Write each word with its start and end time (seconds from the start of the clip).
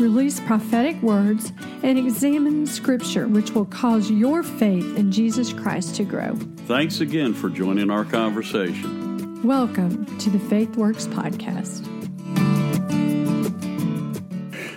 release 0.00 0.40
prophetic 0.40 1.00
words, 1.02 1.52
and 1.82 1.98
examine 1.98 2.66
Scripture, 2.66 3.28
which 3.28 3.50
will 3.52 3.66
cause 3.66 4.10
your 4.10 4.42
faith 4.42 4.96
in 4.96 5.12
Jesus 5.12 5.52
Christ 5.52 5.94
to 5.96 6.04
grow. 6.04 6.34
Thanks 6.66 7.00
again 7.00 7.34
for 7.34 7.50
joining 7.50 7.90
our 7.90 8.04
conversation. 8.04 9.42
Welcome 9.42 10.18
to 10.18 10.30
the 10.30 10.38
Faith 10.38 10.76
Works 10.76 11.06
podcast. 11.06 11.86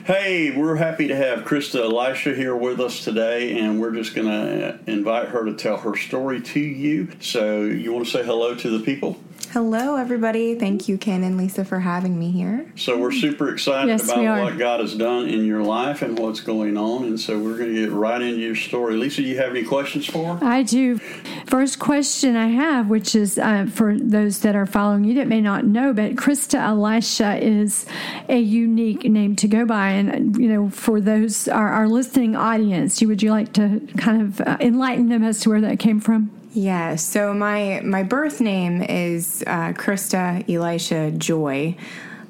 Hey, 0.05 0.51
we're 0.51 0.75
happy 0.75 1.07
to 1.07 1.15
have 1.15 1.45
Christa 1.45 1.81
Elisha 1.81 2.35
here 2.35 2.57
with 2.57 2.81
us 2.81 3.05
today, 3.05 3.57
and 3.57 3.79
we're 3.79 3.93
just 3.93 4.13
going 4.13 4.27
to 4.27 4.77
invite 4.85 5.29
her 5.29 5.45
to 5.45 5.53
tell 5.53 5.77
her 5.77 5.95
story 5.95 6.41
to 6.41 6.59
you. 6.59 7.07
So, 7.21 7.61
you 7.61 7.93
want 7.93 8.05
to 8.05 8.11
say 8.11 8.21
hello 8.21 8.53
to 8.53 8.77
the 8.77 8.83
people? 8.83 9.22
Hello, 9.51 9.97
everybody. 9.97 10.55
Thank 10.55 10.87
you, 10.87 10.97
Ken 10.97 11.23
and 11.23 11.37
Lesa, 11.37 11.63
for 11.63 11.79
having 11.79 12.17
me 12.17 12.31
here. 12.31 12.71
So, 12.75 12.97
we're 12.97 13.11
super 13.11 13.53
excited 13.53 13.89
Yes, 13.89 14.05
about 14.05 14.41
what 14.41 14.57
God 14.57 14.79
has 14.79 14.95
done 14.95 15.29
in 15.29 15.45
your 15.45 15.61
life 15.61 16.01
and 16.01 16.17
what's 16.17 16.39
going 16.39 16.75
on. 16.75 17.03
And 17.03 17.19
so, 17.19 17.37
we're 17.37 17.57
going 17.57 17.75
to 17.75 17.81
get 17.81 17.91
right 17.91 18.21
into 18.21 18.39
your 18.39 18.55
story. 18.55 18.95
Lesa, 18.95 19.21
do 19.21 19.27
you 19.27 19.37
have 19.37 19.51
any 19.51 19.63
questions 19.63 20.07
for 20.07 20.37
her? 20.37 20.45
I 20.45 20.63
do. 20.63 20.97
First 21.45 21.77
question 21.77 22.35
I 22.35 22.47
have, 22.47 22.89
which 22.89 23.15
is 23.15 23.37
uh, 23.37 23.67
for 23.71 23.97
those 23.97 24.39
that 24.39 24.55
are 24.55 24.65
following 24.65 25.03
you 25.03 25.13
that 25.15 25.27
may 25.27 25.41
not 25.41 25.65
know, 25.65 25.93
but 25.93 26.15
Christa 26.15 26.59
Elisha 26.59 27.37
is 27.37 27.85
a 28.29 28.39
unique 28.39 29.03
name 29.03 29.35
to 29.35 29.47
go 29.47 29.65
by. 29.65 29.89
And, 29.89 30.35
you 30.35 30.47
know, 30.47 30.69
for 30.69 30.99
those, 30.99 31.47
our, 31.47 31.69
our 31.69 31.87
listening 31.87 32.35
audience, 32.35 33.01
would 33.01 33.21
you 33.21 33.29
like 33.29 33.53
to 33.53 33.81
kind 33.97 34.21
of 34.21 34.41
uh, 34.41 34.57
enlighten 34.59 35.09
them 35.09 35.23
as 35.23 35.41
to 35.41 35.49
where 35.49 35.61
that 35.61 35.77
came 35.79 35.99
from? 35.99 36.31
Yeah, 36.55 36.97
so 36.97 37.33
my 37.33 37.81
my 37.83 38.03
birth 38.03 38.39
name 38.39 38.83
is 38.83 39.43
uh, 39.47 39.73
Christa 39.73 40.47
Elisha 40.47 41.09
Joy. 41.09 41.75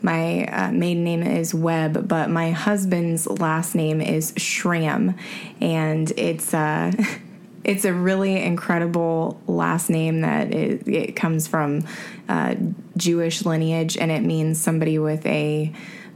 My 0.02 0.46
uh, 0.46 0.72
maiden 0.72 1.04
name 1.04 1.24
is 1.24 1.54
Webb, 1.54 2.08
but 2.08 2.30
my 2.30 2.52
husband's 2.52 3.28
last 3.28 3.76
name 3.76 4.00
is 4.00 4.32
Shram, 4.34 5.18
and 5.60 6.10
it's 6.16 6.54
uh, 6.54 6.94
it's 7.66 7.84
a 7.84 7.94
really 7.94 8.42
incredible 8.42 9.42
last 9.46 9.90
name 9.90 10.22
that 10.22 10.54
it, 10.54 10.88
it 10.88 11.16
comes 11.18 11.46
from 11.46 11.84
uh, 12.30 12.56
Jewish 12.96 13.44
lineage, 13.46 13.98
and 13.98 14.10
it 14.10 14.22
means 14.24 14.58
somebody 14.58 15.00
with 15.00 15.26
a 15.26 15.74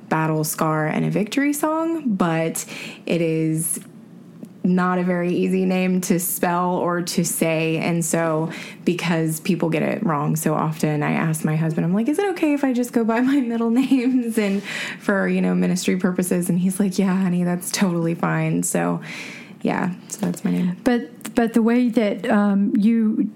battle 0.08 0.46
scar 0.46 0.88
and 0.88 1.04
a 1.04 1.10
victory 1.10 1.52
song. 1.52 2.16
But 2.16 2.66
it 3.06 3.20
is 3.20 3.82
not 4.68 5.00
a 5.00 5.04
very 5.04 5.34
easy 5.34 5.66
name 5.66 6.02
to 6.02 6.20
spell 6.20 6.76
or 6.76 7.02
to 7.02 7.26
say. 7.26 7.78
And 7.78 8.04
so, 8.04 8.52
because 8.86 9.40
people 9.40 9.70
get 9.70 9.84
it 9.84 10.06
wrong 10.06 10.36
so 10.36 10.54
often, 10.54 11.04
I 11.04 11.14
ask 11.14 11.44
my 11.44 11.56
husband, 11.56 11.86
I'm 11.86 11.94
like, 11.94 12.08
is 12.08 12.20
it 12.20 12.30
okay 12.32 12.54
if 12.54 12.64
I 12.64 12.74
just 12.74 12.94
go 12.94 13.04
by 13.04 13.22
my 13.22 13.40
middle 13.42 13.70
names 13.70 14.38
and 14.38 14.62
for, 15.00 15.28
you 15.28 15.42
know, 15.42 15.56
ministry 15.56 15.98
purposes? 15.98 16.50
And 16.50 16.60
he's 16.60 16.80
like, 16.80 17.00
yeah, 17.00 17.16
honey, 17.16 17.44
that's 17.44 17.72
totally 17.72 18.16
fine. 18.16 18.64
So, 18.64 19.02
yeah, 19.62 19.94
so 20.10 20.20
that's 20.22 20.44
my 20.44 20.52
name. 20.52 20.78
But 20.84 21.36
but 21.36 21.54
the 21.54 21.62
way 21.62 21.90
that 21.90 22.30
um, 22.30 22.74
you 22.76 23.32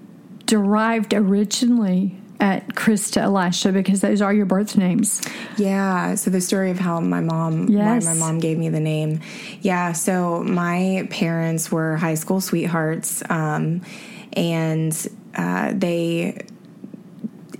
derived 0.46 1.14
originally 1.14 2.16
at 2.42 2.66
Christa 2.74 3.18
Elisha, 3.22 3.70
because 3.70 4.00
those 4.00 4.20
are 4.20 4.34
your 4.34 4.46
birth 4.46 4.76
names. 4.76 5.22
Yeah. 5.56 6.16
So 6.16 6.28
the 6.28 6.40
story 6.40 6.72
of 6.72 6.78
how 6.78 6.98
my 7.00 7.20
mom, 7.20 7.68
Yes. 7.68 8.04
why 8.04 8.12
my 8.14 8.18
mom 8.18 8.40
gave 8.40 8.58
me 8.58 8.68
the 8.68 8.80
name. 8.80 9.20
Yeah. 9.60 9.92
So 9.92 10.42
my 10.42 11.06
parents 11.08 11.70
were 11.70 11.96
high 11.96 12.14
school 12.16 12.40
sweethearts, 12.40 13.22
um, 13.30 13.82
and 14.32 14.92
uh, 15.36 15.72
they 15.74 16.40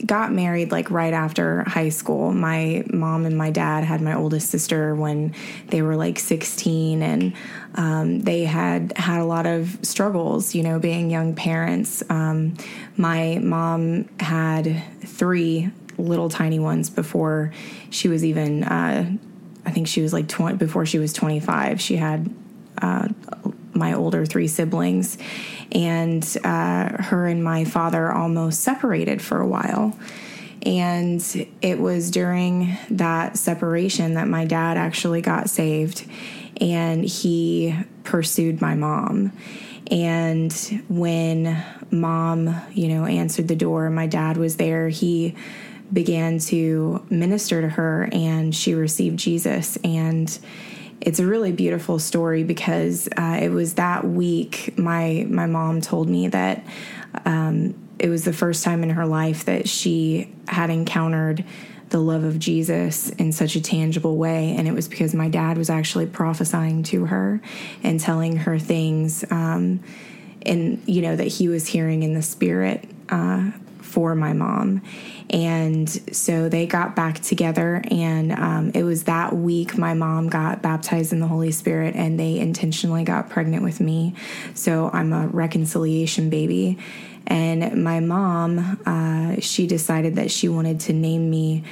got 0.05 0.33
married 0.33 0.73
like 0.73 0.91
right 0.91 1.13
after 1.13 1.63
high 1.67 1.89
school. 1.89 2.33
My 2.33 2.85
mom 2.93 3.27
and 3.27 3.37
my 3.37 3.51
dad 3.51 3.85
had 3.85 4.01
my 4.01 4.15
oldest 4.15 4.51
sister 4.51 4.95
when 4.95 5.35
they 5.69 5.83
were 5.83 5.97
like 5.97 6.19
16 6.19 7.03
and 7.03 7.33
um, 7.75 8.21
they 8.21 8.45
had 8.45 8.97
had 8.97 9.21
a 9.21 9.25
lot 9.25 9.47
of 9.47 9.79
struggles, 9.83 10.55
you 10.55 10.63
know, 10.63 10.79
being 10.79 11.11
young 11.11 11.35
parents. 11.35 12.03
Um, 12.11 12.55
my 12.97 13.39
mom 13.43 14.09
had 14.19 14.83
three 15.05 15.71
little 15.99 16.29
tiny 16.29 16.59
ones 16.59 16.91
before 16.91 17.53
she 17.91 18.09
was 18.09 18.25
even, 18.25 18.65
uh, 18.65 19.11
I 19.65 19.71
think 19.71 19.87
she 19.89 20.03
was 20.03 20.13
like 20.13 20.29
20, 20.29 20.57
before 20.57 20.84
she 20.87 20.99
was 20.99 21.13
25. 21.13 21.81
She 21.81 21.97
had 21.97 22.34
uh, 22.79 23.09
my 23.75 23.94
older 23.94 24.27
three 24.27 24.49
siblings, 24.49 25.19
and 25.71 26.25
uh, 26.44 27.03
her 27.03 27.27
and 27.27 27.43
my 27.43 27.65
father 27.65 28.12
almost 28.12 28.60
separated 28.60 29.22
for 29.22 29.41
a 29.41 29.47
while. 29.47 29.97
And 30.65 31.49
it 31.60 31.81
was 31.81 32.10
during 32.10 32.77
that 32.91 33.37
separation 33.37 34.15
that 34.15 34.28
my 34.28 34.44
dad 34.44 34.77
actually 34.77 35.21
got 35.21 35.50
saved 35.50 36.09
and 36.60 37.05
he 37.05 37.77
pursued 38.05 38.60
my 38.60 38.75
mom. 38.75 39.33
And 39.91 40.53
when 40.89 41.62
mom, 41.91 42.54
you 42.72 42.89
know, 42.89 43.04
answered 43.04 43.49
the 43.49 43.56
door, 43.56 43.91
my 43.91 44.06
dad 44.06 44.37
was 44.37 44.56
there, 44.56 44.89
he 44.89 45.34
began 45.93 46.39
to 46.39 47.04
minister 47.10 47.60
to 47.60 47.69
her 47.69 48.09
and 48.12 48.54
she 48.54 48.75
received 48.75 49.19
Jesus. 49.19 49.77
And 49.83 50.39
it's 51.05 51.19
a 51.19 51.27
really 51.27 51.51
beautiful 51.51 51.99
story 51.99 52.45
because 52.45 53.09
uh, 53.17 53.39
it 53.43 53.51
was 53.51 53.75
that 53.75 54.07
week 54.07 54.79
my 54.79 55.27
my 55.29 55.47
mom 55.47 55.81
told 55.81 56.09
me 56.09 56.29
that 56.29 56.65
um, 57.25 57.75
it 57.99 58.09
was 58.09 58.25
the 58.25 58.33
first 58.33 58.65
time 58.65 58.83
in 58.83 58.91
her 58.91 59.05
life 59.05 59.45
that 59.45 59.69
she 59.69 60.33
had 60.49 60.71
encountered 60.71 61.45
the 61.89 61.99
love 61.99 62.25
of 62.25 62.39
Jesus 62.39 63.11
in 63.11 63.33
such 63.33 63.55
a 63.55 63.61
tangible 63.61 64.17
way, 64.17 64.55
and 64.57 64.67
it 64.67 64.73
was 64.73 64.89
because 64.89 65.15
my 65.15 65.29
dad 65.29 65.59
was 65.59 65.69
actually 65.69 66.07
prophesying 66.07 66.83
to 66.85 67.05
her 67.07 67.43
and 67.83 68.01
telling 68.01 68.37
her 68.37 68.59
things, 68.59 69.25
um, 69.31 69.81
and 70.43 70.81
you 70.87 71.03
know 71.03 71.17
that 71.17 71.27
he 71.27 71.49
was 71.49 71.67
hearing 71.67 72.03
in 72.03 72.15
the 72.15 72.23
spirit 72.23 72.89
uh, 73.11 73.51
for 73.92 74.14
my 74.14 74.32
mom. 74.32 74.82
And 75.30 75.88
so 76.14 76.48
they 76.48 76.66
got 76.66 76.97
back 76.97 77.20
together, 77.20 77.82
and 77.91 78.32
um, 78.32 78.72
it 78.75 78.82
was 78.82 79.04
that 79.04 79.34
week 79.36 79.78
my 79.78 79.94
mom 79.94 80.28
got 80.28 80.62
baptized 80.62 81.12
in 81.12 81.20
the 81.20 81.26
Holy 81.26 81.53
Spirit, 81.53 81.94
and 81.94 82.19
they 82.19 82.38
intentionally 82.38 83.04
got 83.04 83.30
pregnant 83.30 83.62
with 83.62 83.80
me. 83.80 84.14
So 84.54 84.91
I'm 84.92 85.12
a 85.12 85.26
reconciliation 85.28 86.30
baby. 86.30 86.78
And 87.26 87.84
my 87.84 88.00
mom, 88.00 88.80
uh, 88.84 89.41
she 89.41 89.66
decided 89.66 90.16
that 90.16 90.30
she 90.30 90.48
wanted 90.48 90.80
to 90.80 90.92
name 90.92 91.30
me 91.30 91.64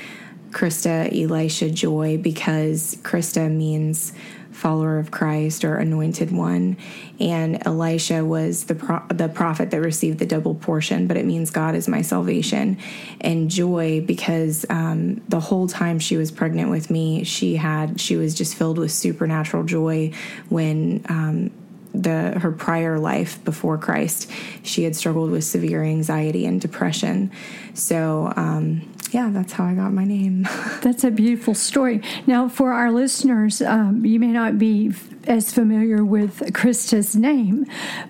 Christa 0.50 1.08
Elisha 1.12 1.70
Joy 1.70 2.18
because 2.18 2.96
Christa 3.02 3.50
means 3.50 4.12
follower 4.60 4.98
of 4.98 5.10
Christ 5.10 5.64
or 5.64 5.76
anointed 5.76 6.30
one, 6.30 6.76
and 7.18 7.66
Elisha 7.66 8.24
was 8.24 8.64
the 8.64 8.74
pro- 8.74 9.06
the 9.08 9.28
prophet 9.28 9.70
that 9.70 9.80
received 9.80 10.18
the 10.18 10.26
double 10.26 10.54
portion, 10.54 11.06
but 11.06 11.16
it 11.16 11.24
means 11.24 11.50
God 11.50 11.74
is 11.74 11.88
my 11.88 12.02
salvation, 12.02 12.78
and 13.20 13.50
joy 13.50 14.02
because 14.06 14.66
um, 14.68 15.22
the 15.28 15.40
whole 15.40 15.66
time 15.66 15.98
she 15.98 16.16
was 16.16 16.30
pregnant 16.30 16.70
with 16.70 16.90
me, 16.90 17.24
she 17.24 17.56
had 17.56 18.00
she 18.00 18.16
was 18.16 18.34
just 18.34 18.54
filled 18.54 18.78
with 18.78 18.92
supernatural 18.92 19.64
joy 19.64 20.12
when. 20.48 21.04
Um, 21.08 21.50
the 21.92 22.38
her 22.38 22.52
prior 22.52 23.00
life 23.00 23.44
before 23.44 23.76
Christ, 23.76 24.30
she 24.62 24.84
had 24.84 24.94
struggled 24.94 25.32
with 25.32 25.42
severe 25.42 25.82
anxiety 25.82 26.46
and 26.46 26.60
depression. 26.60 27.32
So, 27.74 28.32
um, 28.36 28.82
yeah, 29.12 29.30
that's 29.30 29.52
how 29.52 29.64
I 29.64 29.74
got 29.74 29.92
my 29.92 30.04
name. 30.04 30.48
That's 30.82 31.04
a 31.04 31.10
beautiful 31.10 31.54
story. 31.54 32.02
Now, 32.26 32.48
for 32.48 32.72
our 32.72 32.90
listeners, 32.90 33.60
um, 33.60 34.04
you 34.04 34.18
may 34.18 34.28
not 34.28 34.58
be 34.58 34.92
as 35.24 35.52
familiar 35.52 36.04
with 36.04 36.52
Christa's 36.54 37.14
name, 37.16 37.66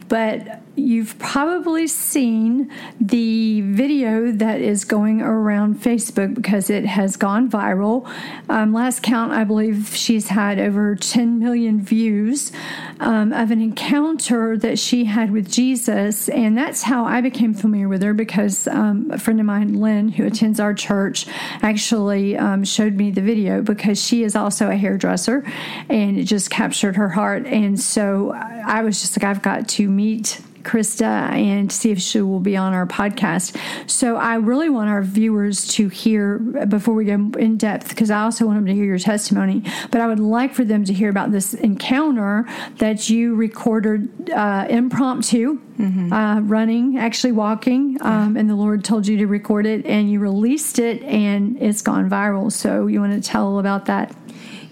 but 0.08 0.60
you've 0.80 1.18
probably 1.18 1.86
seen 1.86 2.70
the 3.00 3.60
video 3.62 4.32
that 4.32 4.60
is 4.60 4.84
going 4.84 5.20
around 5.20 5.76
Facebook 5.76 6.34
because 6.34 6.70
it 6.70 6.84
has 6.86 7.16
gone 7.16 7.50
viral. 7.50 8.10
Um, 8.48 8.72
last 8.72 9.02
count, 9.02 9.32
I 9.32 9.44
believe 9.44 9.94
she's 9.94 10.28
had 10.28 10.58
over 10.58 10.96
10 10.96 11.38
million 11.38 11.80
views 11.80 12.52
um, 13.00 13.32
of 13.32 13.50
an 13.50 13.60
encounter 13.60 14.56
that 14.58 14.78
she 14.78 15.04
had 15.04 15.30
with 15.30 15.50
Jesus. 15.50 16.28
And 16.28 16.56
that's 16.56 16.82
how 16.82 17.04
I 17.04 17.20
became 17.20 17.54
familiar 17.54 17.88
with 17.88 18.02
her 18.02 18.14
because 18.14 18.66
um, 18.68 19.10
a 19.10 19.18
friend 19.18 19.38
of 19.40 19.46
mine, 19.46 19.74
Lynn, 19.74 20.08
who 20.08 20.26
attends 20.26 20.58
our 20.58 20.74
church, 20.74 21.26
actually 21.62 22.36
um, 22.36 22.64
showed 22.64 22.94
me 22.94 23.10
the 23.10 23.22
video 23.22 23.62
because 23.62 24.02
she 24.04 24.24
is 24.24 24.34
also 24.34 24.70
a 24.70 24.76
hairdresser 24.76 25.44
and 25.88 26.18
it 26.18 26.24
just 26.24 26.50
captured 26.50 26.96
her 26.96 27.10
heart. 27.10 27.46
And 27.46 27.78
so 27.78 28.32
I 28.32 28.80
I 28.80 28.82
was 28.82 29.00
just 29.00 29.18
like, 29.18 29.24
I've 29.24 29.42
got 29.42 29.68
to 29.70 29.88
meet 29.88 30.40
Christa 30.62 31.30
and 31.30 31.70
see 31.70 31.90
if 31.90 32.00
she 32.00 32.20
will 32.20 32.40
be 32.40 32.56
on 32.56 32.72
our 32.72 32.86
podcast. 32.86 33.56
So 33.88 34.16
I 34.16 34.36
really 34.36 34.68
want 34.68 34.88
our 34.88 35.02
viewers 35.02 35.66
to 35.74 35.88
hear 35.88 36.38
before 36.38 36.94
we 36.94 37.04
go 37.04 37.30
in 37.38 37.56
depth 37.56 37.88
because 37.88 38.10
I 38.10 38.22
also 38.22 38.46
want 38.46 38.58
them 38.58 38.66
to 38.66 38.74
hear 38.74 38.84
your 38.84 38.98
testimony. 38.98 39.62
But 39.90 40.00
I 40.00 40.06
would 40.06 40.20
like 40.20 40.54
for 40.54 40.64
them 40.64 40.84
to 40.84 40.92
hear 40.92 41.10
about 41.10 41.32
this 41.32 41.54
encounter 41.54 42.46
that 42.76 43.10
you 43.10 43.34
recorded 43.34 44.30
uh, 44.30 44.66
impromptu. 44.68 45.60
Mm-hmm. 45.80 46.12
Uh, 46.12 46.40
running, 46.40 46.98
actually 46.98 47.32
walking, 47.32 47.96
um, 48.02 48.36
and 48.36 48.50
the 48.50 48.54
Lord 48.54 48.84
told 48.84 49.06
you 49.06 49.16
to 49.16 49.26
record 49.26 49.64
it, 49.64 49.86
and 49.86 50.12
you 50.12 50.20
released 50.20 50.78
it, 50.78 51.02
and 51.04 51.56
it's 51.56 51.80
gone 51.80 52.10
viral. 52.10 52.52
So, 52.52 52.86
you 52.86 53.00
want 53.00 53.14
to 53.14 53.26
tell 53.26 53.58
about 53.58 53.86
that? 53.86 54.14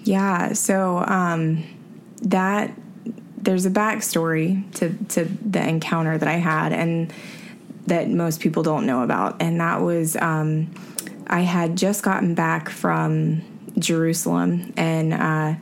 Yeah. 0.04 0.52
So, 0.52 0.98
um, 0.98 1.64
that 2.20 2.74
there's 3.42 3.66
a 3.66 3.70
backstory 3.70 4.70
to 4.74 4.92
to 5.10 5.24
the 5.24 5.66
encounter 5.66 6.18
that 6.18 6.28
I 6.28 6.34
had 6.34 6.72
and 6.72 7.12
that 7.86 8.10
most 8.10 8.40
people 8.40 8.62
don't 8.62 8.86
know 8.86 9.02
about, 9.02 9.40
and 9.40 9.60
that 9.60 9.80
was 9.80 10.16
um, 10.16 10.74
I 11.26 11.40
had 11.40 11.76
just 11.76 12.02
gotten 12.02 12.34
back 12.34 12.68
from 12.68 13.42
Jerusalem, 13.78 14.72
and 14.76 15.14
uh, 15.14 15.54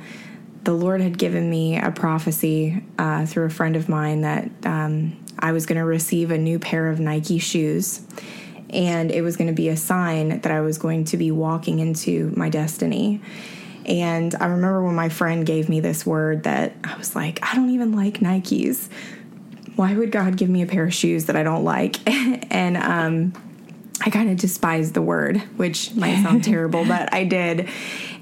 the 0.67 0.73
Lord 0.73 1.01
had 1.01 1.17
given 1.17 1.49
me 1.49 1.79
a 1.79 1.93
prophecy 1.93 2.83
uh, 2.99 3.25
through 3.25 3.45
a 3.45 3.51
friend 3.51 3.77
of 3.77 3.89
mine 3.89 4.23
that 4.23 4.51
um, 4.65 5.17
I 5.39 5.53
was 5.53 5.65
going 5.65 5.79
to 5.79 5.85
receive 5.85 6.33
a 6.33 6.39
new 6.39 6.59
pair 6.59 6.91
of 6.91 6.99
Nike 6.99 7.39
shoes. 7.39 8.01
And 8.71 9.13
it 9.13 9.23
was 9.23 9.37
going 9.37 9.47
to 9.47 9.55
be 9.55 9.69
a 9.69 9.77
sign 9.77 10.41
that 10.41 10.51
I 10.51 10.61
was 10.61 10.77
going 10.77 11.05
to 11.05 11.17
be 11.17 11.31
walking 11.31 11.79
into 11.79 12.33
my 12.37 12.49
destiny. 12.49 13.21
And 13.87 14.35
I 14.35 14.47
remember 14.47 14.83
when 14.83 14.95
my 14.95 15.09
friend 15.09 15.47
gave 15.47 15.69
me 15.69 15.81
this 15.81 16.05
word 16.05 16.43
that 16.43 16.75
I 16.85 16.97
was 16.97 17.15
like, 17.15 17.39
I 17.43 17.55
don't 17.55 17.71
even 17.71 17.93
like 17.93 18.19
Nikes. 18.19 18.89
Why 19.77 19.95
would 19.95 20.11
God 20.11 20.37
give 20.37 20.51
me 20.51 20.63
a 20.63 20.67
pair 20.67 20.85
of 20.85 20.95
shoes 20.95 21.27
that 21.27 21.37
I 21.37 21.43
don't 21.43 21.65
like? 21.65 21.97
and 22.53 22.77
um, 22.77 23.33
I 24.05 24.11
kind 24.11 24.31
of 24.31 24.37
despised 24.37 24.95
the 24.95 25.03
word, 25.03 25.39
which 25.57 25.95
might 25.95 26.23
sound 26.23 26.45
terrible, 26.45 26.85
but 26.85 27.13
I 27.15 27.25
did. 27.25 27.69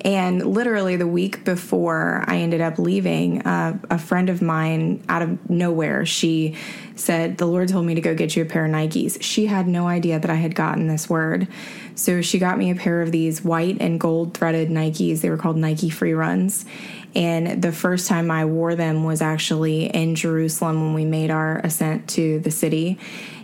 And 0.04 0.44
literally 0.44 0.96
the 0.96 1.06
week 1.06 1.44
before 1.44 2.24
I 2.26 2.36
ended 2.36 2.60
up 2.60 2.78
leaving, 2.78 3.40
uh, 3.46 3.78
a 3.90 3.98
friend 3.98 4.28
of 4.28 4.42
mine 4.42 5.02
out 5.08 5.22
of 5.22 5.48
nowhere, 5.48 6.04
she 6.04 6.56
said, 6.94 7.38
The 7.38 7.46
Lord 7.46 7.68
told 7.68 7.86
me 7.86 7.94
to 7.94 8.02
go 8.02 8.14
get 8.14 8.36
you 8.36 8.42
a 8.42 8.46
pair 8.46 8.66
of 8.66 8.70
Nikes. 8.70 9.16
She 9.22 9.46
had 9.46 9.66
no 9.66 9.88
idea 9.88 10.20
that 10.20 10.30
I 10.30 10.34
had 10.34 10.54
gotten 10.54 10.88
this 10.88 11.08
word. 11.08 11.48
So 11.94 12.22
she 12.22 12.38
got 12.38 12.58
me 12.58 12.70
a 12.70 12.74
pair 12.74 13.02
of 13.02 13.12
these 13.12 13.44
white 13.44 13.78
and 13.80 14.00
gold 14.00 14.34
threaded 14.34 14.68
Nikes. 14.68 15.20
They 15.20 15.30
were 15.30 15.36
called 15.36 15.56
Nike 15.56 15.90
Free 15.90 16.12
Runs. 16.12 16.64
And 17.14 17.62
the 17.62 17.72
first 17.72 18.08
time 18.08 18.30
I 18.30 18.44
wore 18.44 18.74
them 18.74 19.04
was 19.04 19.22
actually 19.22 19.86
in 19.86 20.14
Jerusalem 20.16 20.80
when 20.80 20.94
we 20.94 21.04
made 21.04 21.30
our 21.30 21.58
ascent 21.58 22.08
to 22.10 22.40
the 22.40 22.50
city. 22.50 22.98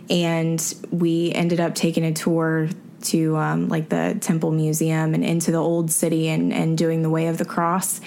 And 0.09 0.61
we 0.91 1.31
ended 1.31 1.61
up 1.61 1.75
taking 1.75 2.03
a 2.03 2.11
tour 2.11 2.67
to 3.03 3.37
um, 3.37 3.69
like 3.69 3.89
the 3.89 4.17
Temple 4.19 4.51
Museum 4.51 5.13
and 5.13 5.23
into 5.23 5.51
the 5.51 5.57
old 5.57 5.91
city 5.91 6.27
and, 6.27 6.53
and 6.53 6.77
doing 6.77 7.01
the 7.01 7.09
Way 7.09 7.27
of 7.27 7.37
the 7.37 7.45
Cross. 7.45 8.01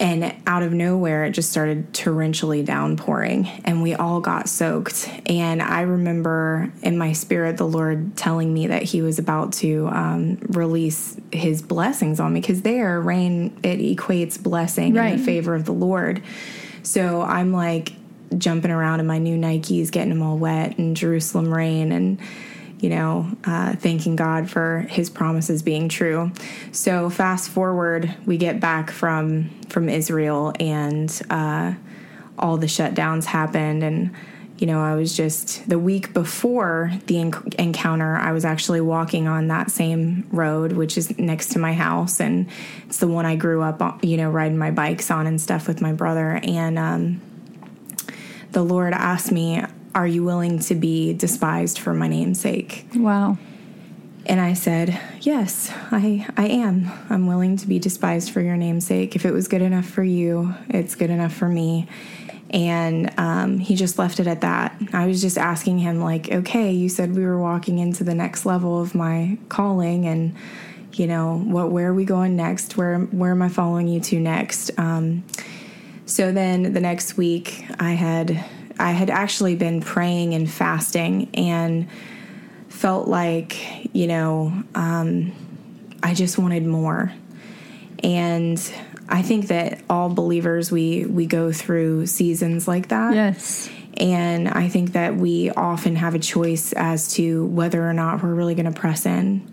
And 0.00 0.34
out 0.46 0.62
of 0.62 0.72
nowhere, 0.72 1.24
it 1.24 1.32
just 1.32 1.50
started 1.50 1.92
torrentially 1.92 2.64
downpouring, 2.64 3.46
and 3.66 3.82
we 3.82 3.94
all 3.94 4.22
got 4.22 4.48
soaked. 4.48 5.06
And 5.26 5.60
I 5.60 5.82
remember 5.82 6.72
in 6.82 6.96
my 6.96 7.12
spirit 7.12 7.58
the 7.58 7.66
Lord 7.66 8.16
telling 8.16 8.52
me 8.52 8.68
that 8.68 8.82
He 8.82 9.02
was 9.02 9.18
about 9.18 9.52
to 9.54 9.88
um, 9.88 10.38
release 10.48 11.20
His 11.32 11.60
blessings 11.60 12.18
on 12.18 12.32
me 12.32 12.40
because 12.40 12.62
there, 12.62 12.98
rain, 12.98 13.60
it 13.62 13.78
equates 13.78 14.42
blessing 14.42 14.94
right. 14.94 15.12
in 15.12 15.18
the 15.18 15.24
favor 15.24 15.54
of 15.54 15.66
the 15.66 15.74
Lord. 15.74 16.22
So 16.82 17.20
I'm 17.20 17.52
like 17.52 17.92
jumping 18.38 18.70
around 18.70 19.00
in 19.00 19.06
my 19.06 19.18
new 19.18 19.36
Nikes, 19.36 19.90
getting 19.90 20.08
them 20.08 20.22
all 20.22 20.38
wet, 20.38 20.78
and 20.78 20.96
Jerusalem 20.96 21.52
rain, 21.52 21.92
and 21.92 22.18
you 22.80 22.88
know, 22.88 23.30
uh, 23.44 23.76
thanking 23.76 24.16
God 24.16 24.50
for 24.50 24.86
His 24.88 25.10
promises 25.10 25.62
being 25.62 25.88
true. 25.88 26.32
So 26.72 27.10
fast 27.10 27.50
forward, 27.50 28.14
we 28.26 28.38
get 28.38 28.60
back 28.60 28.90
from 28.90 29.50
from 29.68 29.88
Israel, 29.88 30.52
and 30.58 31.22
uh, 31.30 31.74
all 32.38 32.56
the 32.56 32.66
shutdowns 32.66 33.26
happened, 33.26 33.82
and 33.82 34.14
you 34.56 34.66
know, 34.66 34.82
I 34.82 34.94
was 34.94 35.16
just 35.16 35.66
the 35.68 35.78
week 35.78 36.12
before 36.12 36.92
the 37.06 37.14
enc- 37.14 37.54
encounter, 37.54 38.16
I 38.16 38.32
was 38.32 38.44
actually 38.44 38.82
walking 38.82 39.26
on 39.26 39.48
that 39.48 39.70
same 39.70 40.28
road, 40.30 40.72
which 40.72 40.98
is 40.98 41.18
next 41.18 41.52
to 41.52 41.58
my 41.58 41.72
house, 41.72 42.20
and 42.20 42.46
it's 42.86 42.98
the 42.98 43.08
one 43.08 43.24
I 43.24 43.36
grew 43.36 43.62
up, 43.62 43.80
on, 43.80 44.00
you 44.02 44.18
know, 44.18 44.30
riding 44.30 44.58
my 44.58 44.70
bikes 44.70 45.10
on 45.10 45.26
and 45.26 45.40
stuff 45.40 45.66
with 45.66 45.80
my 45.80 45.92
brother, 45.92 46.40
and 46.42 46.78
um, 46.78 47.20
the 48.52 48.62
Lord 48.62 48.92
asked 48.92 49.32
me, 49.32 49.64
are 49.94 50.06
you 50.06 50.24
willing 50.24 50.58
to 50.60 50.74
be 50.74 51.12
despised 51.14 51.78
for 51.78 51.94
my 51.94 52.08
name's 52.08 52.40
sake? 52.40 52.86
Wow. 52.94 53.38
And 54.26 54.40
I 54.40 54.54
said, 54.54 55.00
Yes, 55.20 55.72
I, 55.90 56.26
I 56.36 56.46
am. 56.46 56.90
I'm 57.08 57.26
willing 57.26 57.56
to 57.58 57.66
be 57.66 57.78
despised 57.78 58.30
for 58.30 58.40
your 58.40 58.56
name's 58.56 58.86
sake. 58.86 59.16
If 59.16 59.24
it 59.24 59.32
was 59.32 59.48
good 59.48 59.62
enough 59.62 59.86
for 59.86 60.04
you, 60.04 60.54
it's 60.68 60.94
good 60.94 61.10
enough 61.10 61.32
for 61.32 61.48
me. 61.48 61.88
And 62.50 63.12
um, 63.18 63.58
he 63.58 63.76
just 63.76 63.98
left 63.98 64.18
it 64.18 64.26
at 64.26 64.40
that. 64.40 64.76
I 64.92 65.06
was 65.06 65.20
just 65.20 65.38
asking 65.38 65.78
him, 65.78 66.00
like, 66.00 66.30
okay, 66.30 66.72
you 66.72 66.88
said 66.88 67.14
we 67.14 67.24
were 67.24 67.38
walking 67.38 67.78
into 67.78 68.02
the 68.02 68.14
next 68.14 68.44
level 68.44 68.80
of 68.80 68.94
my 68.94 69.38
calling, 69.48 70.06
and 70.06 70.34
you 70.92 71.06
know, 71.06 71.38
what? 71.38 71.70
Where 71.70 71.90
are 71.90 71.94
we 71.94 72.04
going 72.04 72.34
next? 72.34 72.76
Where 72.76 72.98
where 72.98 73.30
am 73.30 73.42
I 73.42 73.48
following 73.48 73.86
you 73.86 74.00
to 74.00 74.18
next? 74.18 74.72
Um, 74.78 75.22
so 76.06 76.32
then 76.32 76.72
the 76.72 76.80
next 76.80 77.16
week, 77.16 77.64
I 77.78 77.92
had 77.92 78.44
I 78.80 78.92
had 78.92 79.10
actually 79.10 79.56
been 79.56 79.80
praying 79.80 80.34
and 80.34 80.50
fasting 80.50 81.28
and 81.34 81.88
felt 82.68 83.06
like, 83.08 83.94
you 83.94 84.06
know, 84.06 84.52
um, 84.74 85.32
I 86.02 86.14
just 86.14 86.38
wanted 86.38 86.64
more. 86.64 87.12
And 88.02 88.72
I 89.08 89.22
think 89.22 89.48
that 89.48 89.82
all 89.90 90.08
believers 90.08 90.72
we 90.72 91.04
we 91.04 91.26
go 91.26 91.52
through 91.52 92.06
seasons 92.06 92.66
like 92.66 92.88
that. 92.88 93.14
Yes. 93.14 93.68
And 93.96 94.48
I 94.48 94.68
think 94.68 94.92
that 94.92 95.16
we 95.16 95.50
often 95.50 95.96
have 95.96 96.14
a 96.14 96.18
choice 96.18 96.72
as 96.72 97.12
to 97.14 97.44
whether 97.46 97.86
or 97.86 97.92
not 97.92 98.22
we're 98.22 98.34
really 98.34 98.54
going 98.54 98.72
to 98.72 98.78
press 98.80 99.04
in. 99.04 99.52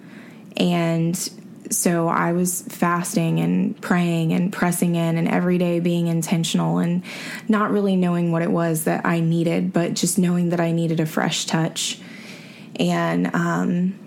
And 0.56 1.30
so 1.70 2.08
I 2.08 2.34
was 2.34 2.62
fasting 2.64 3.40
and 3.40 3.80
praying 3.82 4.34
and 4.34 4.52
pressing 4.52 4.96
in 4.96 5.18
and 5.18 5.28
every 5.28 5.58
day 5.58 5.80
being 5.80 6.08
intentional 6.08 6.78
and 6.80 7.04
not 7.48 7.72
really 7.72 7.96
knowing 7.96 8.32
what 8.32 8.42
it 8.42 8.52
was 8.52 8.86
that 8.86 9.06
I 9.06 9.20
needed, 9.20 9.74
but 9.74 9.94
just 9.94 10.18
knowing 10.18 10.50
that 10.50 10.60
I 10.60 10.72
needed 10.72 11.00
a 11.00 11.06
fresh 11.06 11.46
touch. 11.46 12.00
And 12.80 13.34
um, 13.34 14.00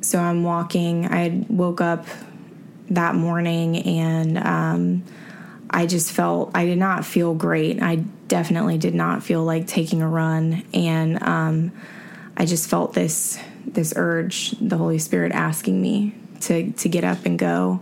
so 0.00 0.18
I'm 0.18 0.42
walking. 0.42 1.06
I 1.06 1.44
woke 1.48 1.80
up 1.80 2.06
that 2.90 3.14
morning 3.14 3.76
and 3.78 4.38
um, 4.38 5.04
I 5.70 5.86
just 5.86 6.12
felt, 6.12 6.50
I 6.54 6.66
did 6.66 6.78
not 6.78 7.04
feel 7.04 7.34
great. 7.34 7.82
I 7.82 7.96
definitely 8.28 8.78
did 8.78 8.94
not 8.94 9.22
feel 9.22 9.44
like 9.44 9.66
taking 9.66 10.02
a 10.02 10.08
run. 10.08 10.64
And 10.72 11.22
um, 11.22 11.72
I 12.36 12.46
just 12.46 12.68
felt 12.68 12.94
this 12.94 13.38
this 13.66 13.92
urge, 13.96 14.52
the 14.52 14.76
Holy 14.76 14.98
Spirit 14.98 15.32
asking 15.32 15.80
me 15.80 16.14
to 16.42 16.72
to 16.72 16.88
get 16.88 17.04
up 17.04 17.24
and 17.26 17.38
go. 17.38 17.80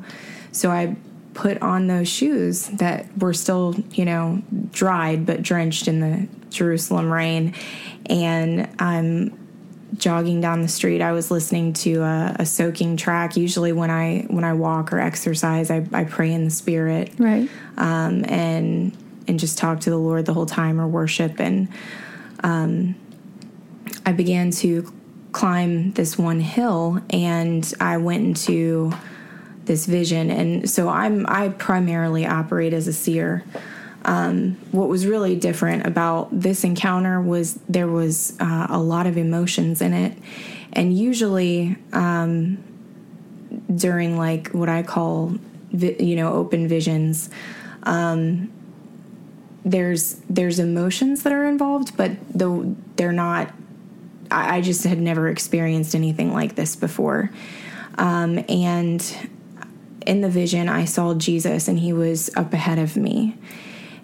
So 0.53 0.71
I 0.71 0.97
put 1.35 1.61
on 1.61 1.87
those 1.87 2.09
shoes 2.09 2.67
that 2.69 3.07
were 3.19 3.35
still, 3.35 3.75
you 3.93 4.05
know, 4.05 4.43
dried 4.73 5.27
but 5.27 5.43
drenched 5.43 5.87
in 5.87 6.01
the 6.01 6.29
Jerusalem 6.51 7.13
rain, 7.13 7.55
and 8.07 8.69
I'm 8.79 9.39
jogging 9.99 10.41
down 10.41 10.63
the 10.63 10.69
street. 10.69 11.03
I 11.03 11.13
was 11.13 11.31
listening 11.31 11.73
to 11.75 12.03
a, 12.03 12.37
a 12.41 12.47
soaking 12.47 12.97
track. 12.97 13.37
Usually, 13.37 13.73
when 13.73 13.91
I 13.91 14.25
when 14.29 14.45
I 14.45 14.55
walk 14.55 14.93
or 14.93 14.99
exercise, 14.99 15.71
I, 15.71 15.87
I 15.93 16.05
pray 16.05 16.33
in 16.33 16.45
the 16.45 16.51
Spirit, 16.51 17.13
right, 17.19 17.49
um, 17.77 18.25
and 18.27 18.97
and 19.29 19.39
just 19.39 19.59
talk 19.59 19.81
to 19.81 19.91
the 19.91 19.99
Lord 19.99 20.25
the 20.27 20.35
whole 20.35 20.47
time 20.47 20.81
or 20.81 20.89
worship 20.89 21.41
and. 21.41 21.69
Um, 22.43 22.95
I 24.05 24.13
began 24.13 24.53
to 24.53 24.93
climb 25.37 25.93
this 25.93 26.17
one 26.17 26.41
hill 26.41 26.99
and 27.11 27.75
I 27.79 27.99
went 27.99 28.25
into 28.25 28.91
this 29.67 29.85
vision 29.85 30.31
and 30.31 30.71
so 30.71 30.89
I'm 30.89 31.27
I 31.29 31.51
primarily 31.51 32.25
operate 32.25 32.73
as 32.73 32.89
a 32.89 32.93
seer. 32.95 33.45
Um, 34.07 34.57
what 34.73 34.89
was 34.89 35.07
really 35.07 35.37
different 35.37 35.87
about 35.87 36.29
this 36.33 36.65
encounter 36.65 37.21
was 37.21 37.59
there 37.69 37.87
was 37.87 38.35
uh, 38.41 38.69
a 38.71 38.79
lot 38.79 39.07
of 39.07 39.19
emotions 39.19 39.83
in 39.83 39.93
it, 39.93 40.17
and 40.73 40.97
usually 40.97 41.77
um, 41.93 42.57
during 43.75 44.17
like 44.17 44.49
what 44.53 44.71
I 44.71 44.85
call 44.85 45.35
vi- 45.71 45.97
you 46.03 46.17
know 46.17 46.33
open 46.33 46.67
visions, 46.67 47.29
um, 47.83 48.51
there's 49.67 50.15
there's 50.31 50.61
emotions 50.61 51.25
that 51.25 51.33
are 51.35 51.45
involved, 51.45 51.95
but 51.97 52.13
though 52.33 52.75
they're 52.95 53.13
not 53.13 53.53
I, 54.31 54.61
just 54.61 54.85
had 54.85 55.01
never 55.01 55.29
experienced 55.29 55.95
anything 55.95 56.33
like 56.33 56.55
this 56.55 56.77
before. 56.77 57.31
Um, 57.99 58.45
and 58.49 59.29
in 60.07 60.21
the 60.21 60.29
vision, 60.29 60.69
I 60.69 60.85
saw 60.85 61.15
Jesus, 61.15 61.69
and 61.69 61.79
he 61.79 61.93
was 61.93 62.31
up 62.37 62.53
ahead 62.53 62.79
of 62.79 62.97
me. 62.97 63.37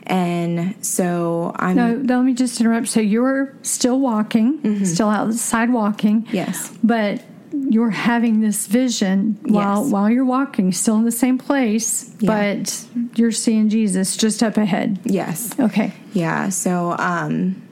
And 0.05 0.75
so 0.85 1.53
I'm. 1.57 1.77
No, 1.77 1.95
let 2.17 2.25
me 2.25 2.35
just 2.35 2.61
interrupt. 2.61 2.89
So 2.89 3.01
you're 3.01 3.55
still 3.63 4.01
walking, 4.01 4.85
still 4.85 5.09
outside 5.09 5.71
walking. 5.71 6.27
Yes. 6.33 6.73
But 6.83 7.23
you're 7.53 7.91
having 7.91 8.41
this 8.41 8.67
vision 8.67 9.39
while 9.43 9.83
Yes. 9.85 9.93
while 9.93 10.11
you're 10.11 10.25
walking, 10.25 10.73
still 10.73 10.97
in 10.97 11.05
the 11.05 11.13
same 11.13 11.39
place, 11.39 12.11
Yeah. 12.19 12.59
but 12.59 12.87
you're 13.15 13.31
seeing 13.31 13.69
Jesus 13.69 14.17
just 14.17 14.43
up 14.43 14.57
ahead. 14.57 14.99
Yes. 15.05 15.51
Okay. 15.61 15.93
Yeah. 16.15 16.49
So, 16.49 16.97
um, 16.99 17.63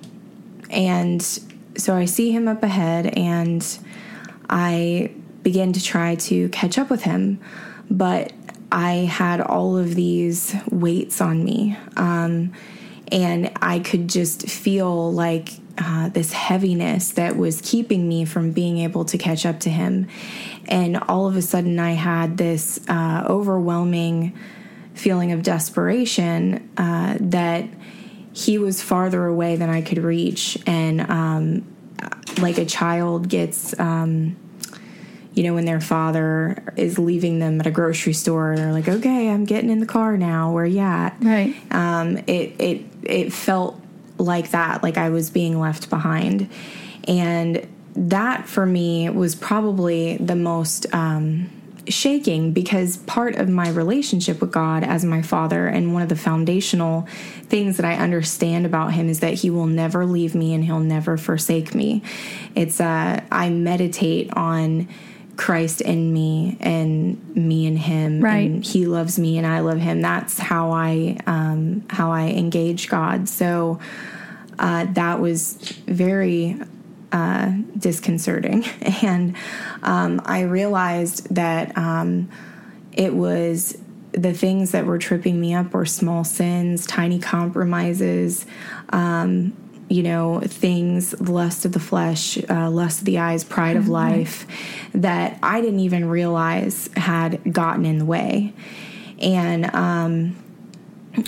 and 0.71 1.21
so 1.81 1.95
I 1.95 2.05
see 2.05 2.31
him 2.31 2.49
up 2.49 2.63
ahead 2.63 3.07
and 3.19 3.67
I 4.49 5.13
begin 5.43 5.73
to 5.73 5.83
try 5.83 6.17
to 6.17 6.49
catch 6.51 6.79
up 6.79 6.91
with 6.91 7.03
him. 7.03 7.41
But 7.91 8.33
I 8.73 8.93
had 8.93 9.41
all 9.41 9.77
of 9.77 9.95
these 9.95 10.55
weights 10.71 11.21
on 11.21 11.45
me. 11.45 11.77
Um, 11.97 12.53
and 13.11 13.51
I 13.61 13.81
could 13.81 14.09
just 14.09 14.49
feel 14.49 15.13
like 15.13 15.51
uh, 15.79 16.11
this 16.11 16.33
heaviness 16.33 17.13
that 17.13 17.37
was 17.37 17.61
keeping 17.61 18.09
me 18.09 18.25
from 18.25 18.53
being 18.53 18.79
able 18.79 19.05
to 19.07 19.19
catch 19.19 19.45
up 19.45 19.61
to 19.61 19.71
him. 19.71 20.07
And 20.69 20.97
all 21.09 21.27
of 21.27 21.37
a 21.37 21.43
sudden, 21.43 21.79
I 21.81 21.93
had 21.93 22.37
this 22.37 22.79
uh, 22.89 23.25
overwhelming 23.29 24.39
feeling 24.95 25.33
of 25.33 25.43
desperation 25.43 26.71
uh, 26.77 27.17
that 27.21 27.65
he 28.33 28.59
was 28.59 28.83
farther 28.83 29.27
away 29.27 29.57
than 29.57 29.71
I 29.71 29.83
could 29.83 29.99
reach. 29.99 30.59
And 30.67 31.01
um, 31.01 31.77
like 32.41 32.59
a 32.59 32.65
child 32.65 33.29
gets. 33.29 33.79
Um, 33.79 34.37
you 35.33 35.45
know, 35.45 35.55
when 35.55 35.65
their 35.65 35.81
father 35.81 36.61
is 36.77 36.99
leaving 36.99 37.39
them 37.39 37.61
at 37.61 37.67
a 37.67 37.71
grocery 37.71 38.13
store, 38.13 38.51
and 38.51 38.59
they're 38.59 38.73
like, 38.73 38.89
"Okay, 38.89 39.31
I'm 39.31 39.45
getting 39.45 39.71
in 39.71 39.79
the 39.79 39.87
car 39.87 40.17
now. 40.17 40.53
Where 40.53 40.67
you 40.67 40.81
at?" 40.81 41.17
Right. 41.23 41.55
um, 41.71 42.19
it 42.27 42.57
it 42.59 42.85
it 43.05 43.33
felt 43.33 43.81
like 44.19 44.51
that, 44.51 44.83
like 44.83 44.99
I 44.99 45.11
was 45.11 45.31
being 45.31 45.61
left 45.61 45.89
behind, 45.89 46.51
and 47.07 47.67
that 47.95 48.49
for 48.49 48.67
me 48.67 49.09
was 49.09 49.35
probably 49.35 50.17
the 50.17 50.37
most 50.37 50.93
um, 50.93 51.49
shaking 51.91 52.53
because 52.53 52.97
part 52.99 53.37
of 53.37 53.49
my 53.49 53.69
relationship 53.69 54.41
with 54.41 54.53
God 54.53 54.83
as 54.85 55.05
my 55.05 55.23
Father 55.23 55.67
and 55.67 55.93
one 55.93 56.03
of 56.03 56.09
the 56.09 56.17
foundational 56.17 57.07
things 57.45 57.77
that 57.77 57.85
I 57.87 57.95
understand 57.97 58.67
about 58.67 58.93
Him 58.93 59.09
is 59.09 59.21
that 59.21 59.35
He 59.35 59.51
will 59.51 59.67
never 59.67 60.07
leave 60.07 60.35
me 60.35 60.55
and 60.55 60.65
He'll 60.65 60.81
never 60.81 61.17
forsake 61.17 61.75
me. 61.75 62.03
It's 62.55 62.81
uh, 62.81 63.21
I 63.31 63.51
meditate 63.51 64.33
on. 64.35 64.89
Christ 65.37 65.81
in 65.81 66.13
me 66.13 66.59
and 66.61 67.35
me 67.35 67.65
in 67.65 67.75
him 67.75 68.21
Right. 68.21 68.51
and 68.51 68.63
he 68.63 68.85
loves 68.85 69.19
me 69.19 69.39
and 69.39 69.47
I 69.47 69.61
love 69.61 69.79
him. 69.79 70.03
That's 70.03 70.39
how 70.39 70.73
I 70.73 71.17
um, 71.27 71.83
how 71.89 72.13
I 72.13 72.27
engage 72.27 72.91
God. 72.91 73.27
So 73.27 73.81
uh, 74.59 74.85
that 74.93 75.19
was 75.19 75.55
very 75.87 76.59
uh, 77.13 77.53
disconcerting, 77.77 78.65
and 79.03 79.37
um, 79.83 80.21
I 80.25 80.43
realized 80.43 81.35
that 81.35 81.77
um, 81.77 82.29
it 82.93 83.15
was 83.15 83.79
the 84.13 84.33
things 84.33 84.73
that 84.73 84.87
were 84.87 84.99
tripping 84.99 85.41
me 85.41 85.55
up 85.55 85.73
were 85.73 85.87
small 85.87 86.25
sins, 86.25 86.87
tiny 86.87 87.19
compromises. 87.19 88.47
Um, 88.91 89.57
you 89.89 90.05
know, 90.05 90.41
things, 90.45 91.21
lust 91.21 91.65
of 91.65 91.73
the 91.73 91.81
flesh, 91.81 92.39
uh, 92.49 92.71
lust 92.71 93.01
of 93.01 93.07
the 93.07 93.19
eyes, 93.19 93.43
pride 93.43 93.77
of 93.77 93.89
life, 93.89 94.47
that 94.95 95.37
I 95.43 95.61
didn't 95.61 95.81
even 95.81 96.09
realize 96.09 96.89
had 96.97 97.53
gotten 97.53 97.85
in 97.85 97.99
the 97.99 98.05
way. 98.05 98.55
And 99.21 99.67
um, 99.75 100.37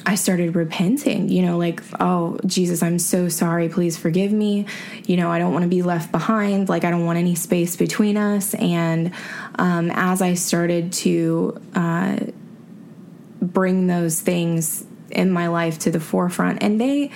I 0.07 0.15
started 0.15 0.55
repenting, 0.55 1.29
you 1.29 1.43
know, 1.43 1.59
like, 1.59 1.83
oh, 1.99 2.39
Jesus, 2.47 2.83
I'm 2.83 2.99
so 3.01 3.29
sorry. 3.29 3.69
Please 3.69 3.97
forgive 3.97 4.31
me. 4.31 4.67
You 5.07 5.17
know, 5.17 5.31
I 5.31 5.39
don't 5.41 5.53
want 5.53 5.65
to 5.65 5.69
be 5.69 5.83
left 5.83 6.13
behind. 6.13 6.69
Like, 6.69 6.85
I 6.85 6.91
don't 6.91 7.05
want 7.05 7.19
any 7.19 7.35
space 7.35 7.75
between 7.77 8.17
us. 8.17 8.55
And 8.55 9.13
um, 9.57 9.91
as 9.91 10.23
I 10.23 10.35
started 10.35 10.93
to 10.95 11.61
uh, 11.75 12.17
bring 13.41 13.89
those 13.89 14.21
things 14.21 14.85
in 15.11 15.31
my 15.31 15.49
life 15.49 15.81
to 15.81 15.91
the 15.91 16.01
forefront, 16.01 16.63
and 16.63 16.81
they, 16.81 17.11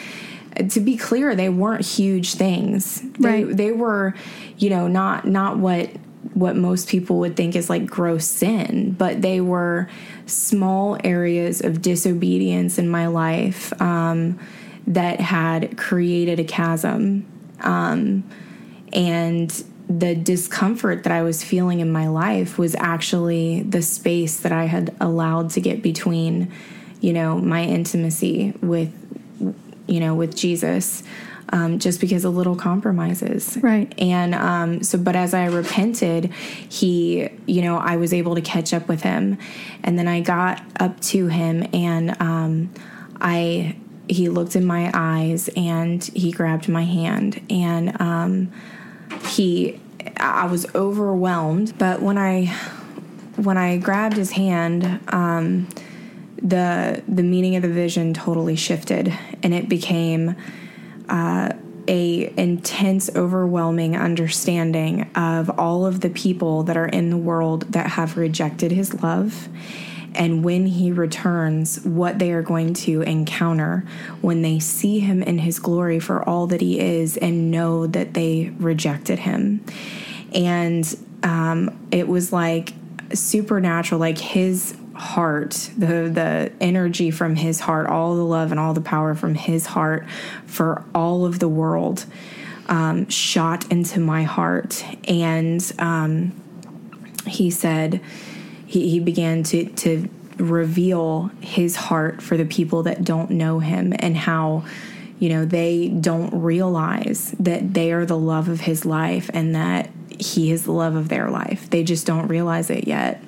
to 0.70 0.80
be 0.80 0.96
clear, 0.96 1.36
they 1.36 1.48
weren't 1.48 1.86
huge 1.86 2.34
things. 2.34 3.00
They, 3.18 3.44
Right. 3.44 3.56
they 3.56 3.72
were, 3.72 4.14
you 4.58 4.70
know, 4.70 4.88
not 4.88 5.26
not 5.26 5.58
what 5.58 5.90
what 6.36 6.54
most 6.54 6.86
people 6.86 7.18
would 7.18 7.34
think 7.34 7.56
is 7.56 7.70
like 7.70 7.86
gross 7.86 8.26
sin, 8.26 8.94
but 8.98 9.22
they 9.22 9.40
were 9.40 9.88
small 10.26 10.98
areas 11.02 11.62
of 11.62 11.80
disobedience 11.80 12.78
in 12.78 12.86
my 12.86 13.06
life 13.06 13.72
um, 13.80 14.38
that 14.86 15.18
had 15.18 15.78
created 15.78 16.38
a 16.38 16.44
chasm. 16.44 17.24
Um, 17.60 18.22
and 18.92 19.50
the 19.88 20.14
discomfort 20.14 21.04
that 21.04 21.12
I 21.12 21.22
was 21.22 21.42
feeling 21.42 21.80
in 21.80 21.90
my 21.90 22.06
life 22.06 22.58
was 22.58 22.74
actually 22.74 23.62
the 23.62 23.80
space 23.80 24.40
that 24.40 24.52
I 24.52 24.66
had 24.66 24.94
allowed 25.00 25.48
to 25.50 25.62
get 25.62 25.82
between, 25.82 26.52
you 27.00 27.14
know, 27.14 27.38
my 27.38 27.62
intimacy 27.62 28.52
with, 28.60 28.92
you 29.86 30.00
know, 30.00 30.14
with 30.14 30.36
Jesus. 30.36 31.02
Um, 31.50 31.78
just 31.78 32.00
because 32.00 32.24
of 32.24 32.34
little 32.34 32.56
compromises. 32.56 33.56
Right. 33.62 33.94
And 33.98 34.34
um, 34.34 34.82
so, 34.82 34.98
but 34.98 35.14
as 35.14 35.32
I 35.32 35.46
repented, 35.46 36.32
he, 36.32 37.28
you 37.46 37.62
know, 37.62 37.76
I 37.76 37.96
was 37.96 38.12
able 38.12 38.34
to 38.34 38.40
catch 38.40 38.74
up 38.74 38.88
with 38.88 39.02
him. 39.02 39.38
And 39.84 39.96
then 39.96 40.08
I 40.08 40.22
got 40.22 40.60
up 40.80 40.98
to 41.02 41.28
him 41.28 41.68
and 41.72 42.20
um, 42.20 42.74
I, 43.20 43.76
he 44.08 44.28
looked 44.28 44.56
in 44.56 44.64
my 44.64 44.90
eyes 44.92 45.48
and 45.56 46.02
he 46.02 46.32
grabbed 46.32 46.68
my 46.68 46.82
hand 46.82 47.40
and 47.48 48.00
um, 48.00 48.52
he, 49.28 49.80
I 50.16 50.46
was 50.46 50.66
overwhelmed. 50.74 51.78
But 51.78 52.02
when 52.02 52.18
I, 52.18 52.46
when 53.36 53.56
I 53.56 53.76
grabbed 53.76 54.16
his 54.16 54.32
hand, 54.32 55.00
um, 55.08 55.68
the 56.42 57.02
the 57.08 57.22
meaning 57.22 57.56
of 57.56 57.62
the 57.62 57.68
vision 57.68 58.14
totally 58.14 58.56
shifted, 58.56 59.12
and 59.42 59.54
it 59.54 59.68
became 59.68 60.36
uh, 61.08 61.52
a 61.88 62.32
intense, 62.36 63.08
overwhelming 63.14 63.96
understanding 63.96 65.08
of 65.14 65.50
all 65.58 65.86
of 65.86 66.00
the 66.00 66.10
people 66.10 66.64
that 66.64 66.76
are 66.76 66.86
in 66.88 67.10
the 67.10 67.16
world 67.16 67.72
that 67.72 67.90
have 67.90 68.16
rejected 68.16 68.72
His 68.72 69.02
love. 69.02 69.48
And 70.16 70.42
when 70.42 70.66
he 70.66 70.92
returns, 70.92 71.80
what 71.84 72.18
they 72.18 72.32
are 72.32 72.42
going 72.42 72.72
to 72.74 73.02
encounter 73.02 73.84
when 74.22 74.42
they 74.42 74.58
see 74.58 74.98
him 74.98 75.22
in 75.22 75.38
his 75.38 75.58
glory 75.58 76.00
for 76.00 76.26
all 76.26 76.46
that 76.46 76.62
he 76.62 76.80
is 76.80 77.18
and 77.18 77.50
know 77.50 77.86
that 77.86 78.14
they 78.14 78.50
rejected 78.58 79.18
him. 79.18 79.62
And 80.34 80.96
um, 81.22 81.86
it 81.90 82.08
was 82.08 82.32
like 82.32 82.72
supernatural, 83.12 84.00
like 84.00 84.18
his 84.18 84.76
heart, 84.96 85.70
the 85.76 86.10
the 86.12 86.52
energy 86.60 87.10
from 87.10 87.36
his 87.36 87.60
heart, 87.60 87.86
all 87.86 88.16
the 88.16 88.24
love 88.24 88.50
and 88.50 88.58
all 88.58 88.74
the 88.74 88.80
power 88.80 89.14
from 89.14 89.34
his 89.34 89.66
heart 89.66 90.08
for 90.46 90.84
all 90.94 91.24
of 91.24 91.38
the 91.38 91.48
world 91.48 92.06
um, 92.68 93.08
shot 93.08 93.70
into 93.70 94.00
my 94.00 94.22
heart. 94.22 94.84
And 95.08 95.72
um, 95.78 96.32
he 97.26 97.50
said 97.50 98.00
he, 98.66 98.88
he 98.88 99.00
began 99.00 99.42
to 99.44 99.66
to 99.66 100.08
reveal 100.38 101.30
his 101.40 101.76
heart 101.76 102.20
for 102.20 102.36
the 102.36 102.44
people 102.44 102.82
that 102.82 103.04
don't 103.04 103.30
know 103.30 103.58
him 103.58 103.94
and 103.98 104.16
how 104.16 104.64
you 105.18 105.30
know 105.30 105.44
they 105.44 105.88
don't 105.88 106.42
realize 106.42 107.30
that 107.38 107.72
they 107.72 107.92
are 107.92 108.04
the 108.04 108.18
love 108.18 108.48
of 108.48 108.60
his 108.60 108.84
life 108.84 109.30
and 109.32 109.54
that 109.54 109.88
he 110.18 110.50
is 110.50 110.64
the 110.64 110.72
love 110.72 110.94
of 110.94 111.08
their 111.08 111.30
life 111.30 111.70
they 111.70 111.82
just 111.82 112.06
don't 112.06 112.28
realize 112.28 112.68
it 112.68 112.86
yet 112.86 113.22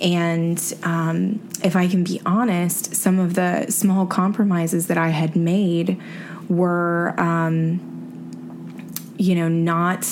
and 0.00 0.74
um, 0.82 1.40
if 1.62 1.76
i 1.76 1.86
can 1.86 2.04
be 2.04 2.20
honest 2.24 2.94
some 2.94 3.18
of 3.18 3.34
the 3.34 3.66
small 3.70 4.06
compromises 4.06 4.86
that 4.86 4.98
i 4.98 5.08
had 5.08 5.36
made 5.36 6.00
were 6.48 7.14
um, 7.18 7.80
you 9.18 9.34
know 9.34 9.48
not 9.48 10.04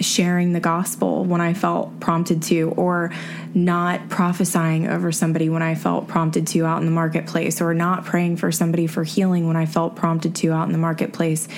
sharing 0.00 0.52
the 0.52 0.60
gospel 0.60 1.24
when 1.24 1.40
I 1.40 1.54
felt 1.54 2.00
prompted 2.00 2.42
to, 2.44 2.70
or 2.76 3.12
not 3.54 4.08
prophesying 4.08 4.88
over 4.88 5.12
somebody 5.12 5.48
when 5.48 5.62
I 5.62 5.74
felt 5.74 6.08
prompted 6.08 6.46
to 6.48 6.66
out 6.66 6.80
in 6.80 6.86
the 6.86 6.92
marketplace, 6.92 7.60
or 7.60 7.74
not 7.74 8.04
praying 8.04 8.36
for 8.36 8.52
somebody 8.52 8.86
for 8.86 9.04
healing 9.04 9.46
when 9.46 9.56
I 9.56 9.66
felt 9.66 9.96
prompted 9.96 10.34
to 10.36 10.52
out 10.52 10.66
in 10.66 10.72
the 10.72 10.78
marketplace, 10.78 11.48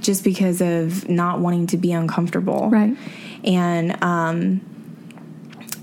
just 0.00 0.24
because 0.24 0.60
of 0.60 1.08
not 1.08 1.40
wanting 1.40 1.68
to 1.68 1.76
be 1.76 1.92
uncomfortable. 1.92 2.68
Right. 2.70 2.96
And 3.44 4.02
um, 4.02 4.60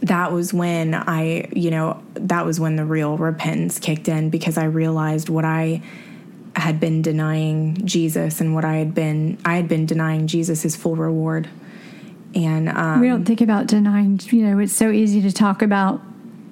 that 0.02 0.32
was 0.32 0.54
when 0.54 0.94
I, 0.96 1.48
you 1.54 1.72
know, 1.72 2.02
that 2.16 2.46
was 2.46 2.60
when 2.60 2.76
the 2.76 2.86
real 2.86 3.18
repentance 3.18 3.80
kicked 3.80 4.08
in 4.08 4.30
because 4.30 4.58
I 4.58 4.66
realized 4.66 5.30
what 5.30 5.46
I 5.46 5.82
had 6.56 6.80
been 6.80 7.02
denying 7.02 7.86
Jesus 7.86 8.42
and 8.42 8.54
what 8.54 8.66
I 8.66 8.76
had 8.78 8.94
been 8.94 9.38
I 9.46 9.56
had 9.56 9.68
been 9.68 9.86
denying 9.86 10.28
Jesus 10.28 10.64
his 10.64 10.76
full 10.76 10.96
reward. 10.96 11.48
And 12.34 12.70
um, 12.70 13.02
We 13.02 13.08
don't 13.08 13.26
think 13.26 13.42
about 13.42 13.68
denying, 13.68 14.20
you 14.24 14.46
know, 14.48 14.60
it's 14.60 14.74
so 14.74 14.90
easy 14.90 15.22
to 15.22 15.32
talk 15.32 15.62
about 15.62 16.02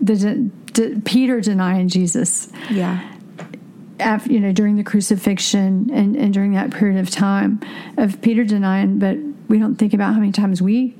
the 0.01 0.15
de- 0.15 0.35
de- 0.73 1.01
Peter 1.01 1.41
denying 1.41 1.87
Jesus. 1.89 2.49
yeah, 2.69 3.13
after, 3.99 4.31
you 4.31 4.39
know, 4.39 4.51
during 4.53 4.75
the 4.77 4.83
crucifixion 4.83 5.89
and, 5.91 6.15
and 6.15 6.33
during 6.33 6.53
that 6.53 6.71
period 6.71 6.99
of 6.99 7.09
time 7.09 7.59
of 7.97 8.21
Peter 8.21 8.43
denying, 8.43 8.99
but 8.99 9.17
we 9.49 9.57
don't 9.59 9.75
think 9.75 9.93
about 9.93 10.13
how 10.13 10.19
many 10.19 10.31
times 10.31 10.61
we 10.61 10.95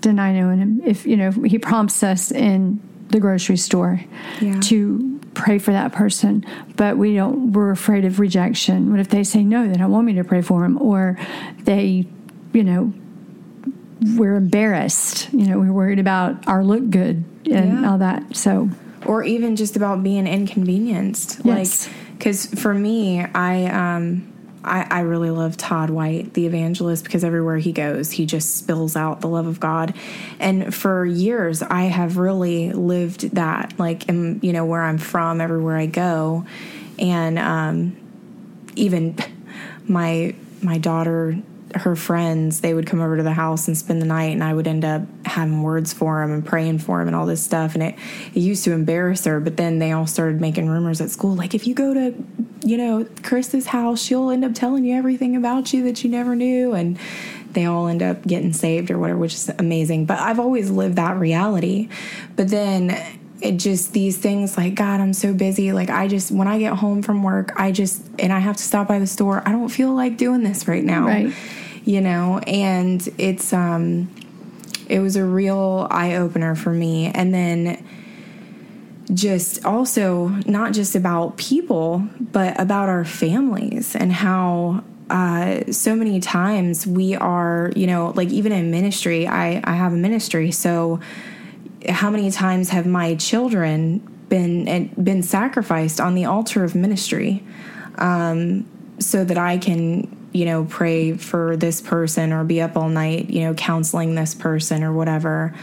deny 0.00 0.32
knowing 0.32 0.58
him. 0.58 0.80
If, 0.84 1.06
you 1.06 1.16
know, 1.16 1.30
he 1.30 1.58
prompts 1.58 2.02
us 2.02 2.30
in 2.30 2.80
the 3.10 3.20
grocery 3.20 3.56
store 3.56 4.00
Yeah. 4.40 4.60
to 4.60 5.20
pray 5.34 5.58
for 5.58 5.72
that 5.72 5.92
person, 5.92 6.44
but 6.76 6.98
we 6.98 7.14
don't, 7.14 7.52
we're 7.52 7.70
afraid 7.70 8.04
of 8.04 8.18
rejection. 8.20 8.90
What 8.90 9.00
if 9.00 9.08
they 9.08 9.24
say 9.24 9.42
no, 9.44 9.66
they 9.68 9.76
don't 9.78 9.90
want 9.90 10.06
me 10.06 10.14
to 10.14 10.24
pray 10.24 10.42
for 10.42 10.64
him? 10.64 10.80
Or 10.80 11.18
they, 11.60 12.06
you 12.52 12.64
know, 12.64 12.92
we're 14.16 14.34
embarrassed. 14.36 15.28
You 15.32 15.46
know, 15.46 15.58
we're 15.58 15.72
worried 15.72 15.98
about 15.98 16.46
our 16.46 16.62
look 16.64 16.90
good 16.90 17.24
and 17.50 17.80
Yeah. 17.82 17.90
all 17.90 17.98
that. 17.98 18.36
So, 18.36 18.68
or 19.06 19.22
even 19.24 19.56
just 19.56 19.76
about 19.76 20.02
being 20.02 20.26
inconvenienced. 20.26 21.40
Yes. 21.44 21.86
Like, 21.88 21.94
because 22.18 22.46
for 22.46 22.74
me, 22.74 23.20
I 23.20 23.66
um, 23.66 24.30
I, 24.64 24.86
I 24.90 25.00
really 25.00 25.30
love 25.30 25.56
Todd 25.56 25.90
White, 25.90 26.34
the 26.34 26.46
evangelist, 26.46 27.04
because 27.04 27.24
everywhere 27.24 27.58
he 27.58 27.72
goes, 27.72 28.10
he 28.10 28.26
just 28.26 28.56
spills 28.56 28.96
out 28.96 29.20
the 29.20 29.28
love 29.28 29.46
of 29.46 29.60
God. 29.60 29.94
And 30.38 30.74
for 30.74 31.04
years, 31.04 31.62
I 31.62 31.84
have 31.84 32.16
really 32.16 32.72
lived 32.72 33.34
that, 33.36 33.78
like, 33.78 34.08
in, 34.08 34.40
you 34.42 34.52
know, 34.52 34.64
where 34.64 34.82
I'm 34.82 34.98
from, 34.98 35.40
everywhere 35.40 35.76
I 35.76 35.86
go, 35.86 36.46
and 36.98 37.38
um, 37.38 37.96
even 38.76 39.16
my 39.88 40.34
my 40.60 40.78
daughter 40.78 41.38
her 41.74 41.94
friends 41.94 42.62
they 42.62 42.72
would 42.72 42.86
come 42.86 43.00
over 43.00 43.16
to 43.16 43.22
the 43.22 43.32
house 43.32 43.68
and 43.68 43.76
spend 43.76 44.00
the 44.00 44.06
night 44.06 44.32
and 44.32 44.42
i 44.42 44.52
would 44.52 44.66
end 44.66 44.84
up 44.84 45.02
having 45.26 45.62
words 45.62 45.92
for 45.92 46.22
him 46.22 46.32
and 46.32 46.44
praying 46.44 46.78
for 46.78 47.00
him 47.00 47.06
and 47.06 47.14
all 47.14 47.26
this 47.26 47.44
stuff 47.44 47.74
and 47.74 47.82
it, 47.82 47.94
it 48.34 48.40
used 48.40 48.64
to 48.64 48.72
embarrass 48.72 49.24
her 49.24 49.38
but 49.38 49.56
then 49.56 49.78
they 49.78 49.92
all 49.92 50.06
started 50.06 50.40
making 50.40 50.68
rumors 50.68 51.00
at 51.00 51.10
school 51.10 51.34
like 51.34 51.54
if 51.54 51.66
you 51.66 51.74
go 51.74 51.92
to 51.92 52.14
you 52.62 52.76
know 52.76 53.06
chris's 53.22 53.66
house 53.66 54.02
she'll 54.02 54.30
end 54.30 54.44
up 54.44 54.52
telling 54.52 54.84
you 54.84 54.96
everything 54.96 55.36
about 55.36 55.72
you 55.72 55.84
that 55.84 56.02
you 56.02 56.10
never 56.10 56.34
knew 56.34 56.72
and 56.72 56.98
they 57.52 57.64
all 57.64 57.88
end 57.88 58.02
up 58.02 58.22
getting 58.26 58.52
saved 58.52 58.90
or 58.90 58.98
whatever 58.98 59.18
which 59.18 59.34
is 59.34 59.50
amazing. 59.58 60.04
But 60.04 60.18
i've 60.20 60.38
always 60.38 60.70
lived 60.70 60.96
that 60.96 61.16
reality. 61.16 61.88
But 62.36 62.48
then 62.48 62.96
it 63.40 63.52
just 63.52 63.92
these 63.92 64.18
things 64.18 64.56
like 64.56 64.74
god 64.74 65.00
i'm 65.00 65.12
so 65.12 65.32
busy. 65.32 65.72
Like 65.72 65.90
i 65.90 66.08
just 66.08 66.30
when 66.30 66.48
i 66.48 66.58
get 66.58 66.74
home 66.74 67.02
from 67.02 67.22
work 67.22 67.52
i 67.56 67.72
just 67.72 68.02
and 68.18 68.32
i 68.32 68.38
have 68.38 68.56
to 68.56 68.62
stop 68.62 68.88
by 68.88 68.98
the 68.98 69.06
store 69.06 69.42
i 69.46 69.52
don't 69.52 69.68
feel 69.68 69.94
like 69.94 70.16
doing 70.16 70.42
this 70.42 70.68
right 70.68 70.84
now. 70.84 71.06
Right. 71.06 71.34
you 71.84 72.00
know 72.00 72.38
and 72.46 73.08
it's 73.18 73.52
um 73.52 74.08
it 74.88 75.00
was 75.00 75.16
a 75.16 75.24
real 75.24 75.86
eye-opener 75.90 76.54
for 76.54 76.70
me. 76.70 77.08
And 77.08 77.32
then 77.34 77.84
just 79.14 79.64
also 79.64 80.28
not 80.46 80.72
just 80.72 80.94
about 80.94 81.36
people 81.36 82.06
but 82.20 82.58
about 82.60 82.88
our 82.88 83.04
families 83.04 83.96
and 83.96 84.12
how 84.12 84.82
uh, 85.10 85.62
so 85.72 85.96
many 85.96 86.20
times 86.20 86.86
we 86.86 87.14
are 87.14 87.72
you 87.74 87.86
know 87.86 88.12
like 88.14 88.28
even 88.28 88.52
in 88.52 88.70
ministry 88.70 89.26
i 89.26 89.60
i 89.64 89.74
have 89.74 89.92
a 89.92 89.96
ministry. 89.96 90.50
So 90.50 91.00
how 91.88 92.10
many 92.10 92.30
times 92.30 92.70
have 92.70 92.86
my 92.86 93.14
children 93.14 93.98
been 94.28 94.88
been 95.02 95.22
sacrificed 95.22 96.00
on 96.00 96.14
the 96.14 96.24
altar 96.24 96.64
of 96.64 96.74
ministry 96.74 97.42
um, 97.96 98.66
so 98.98 99.24
that 99.24 99.38
I 99.38 99.58
can 99.58 100.14
you 100.32 100.44
know 100.44 100.64
pray 100.64 101.14
for 101.14 101.56
this 101.56 101.80
person 101.80 102.32
or 102.32 102.44
be 102.44 102.60
up 102.60 102.76
all 102.76 102.88
night 102.88 103.30
you 103.30 103.42
know 103.42 103.54
counseling 103.54 104.14
this 104.14 104.34
person 104.34 104.82
or 104.82 104.92
whatever? 104.92 105.54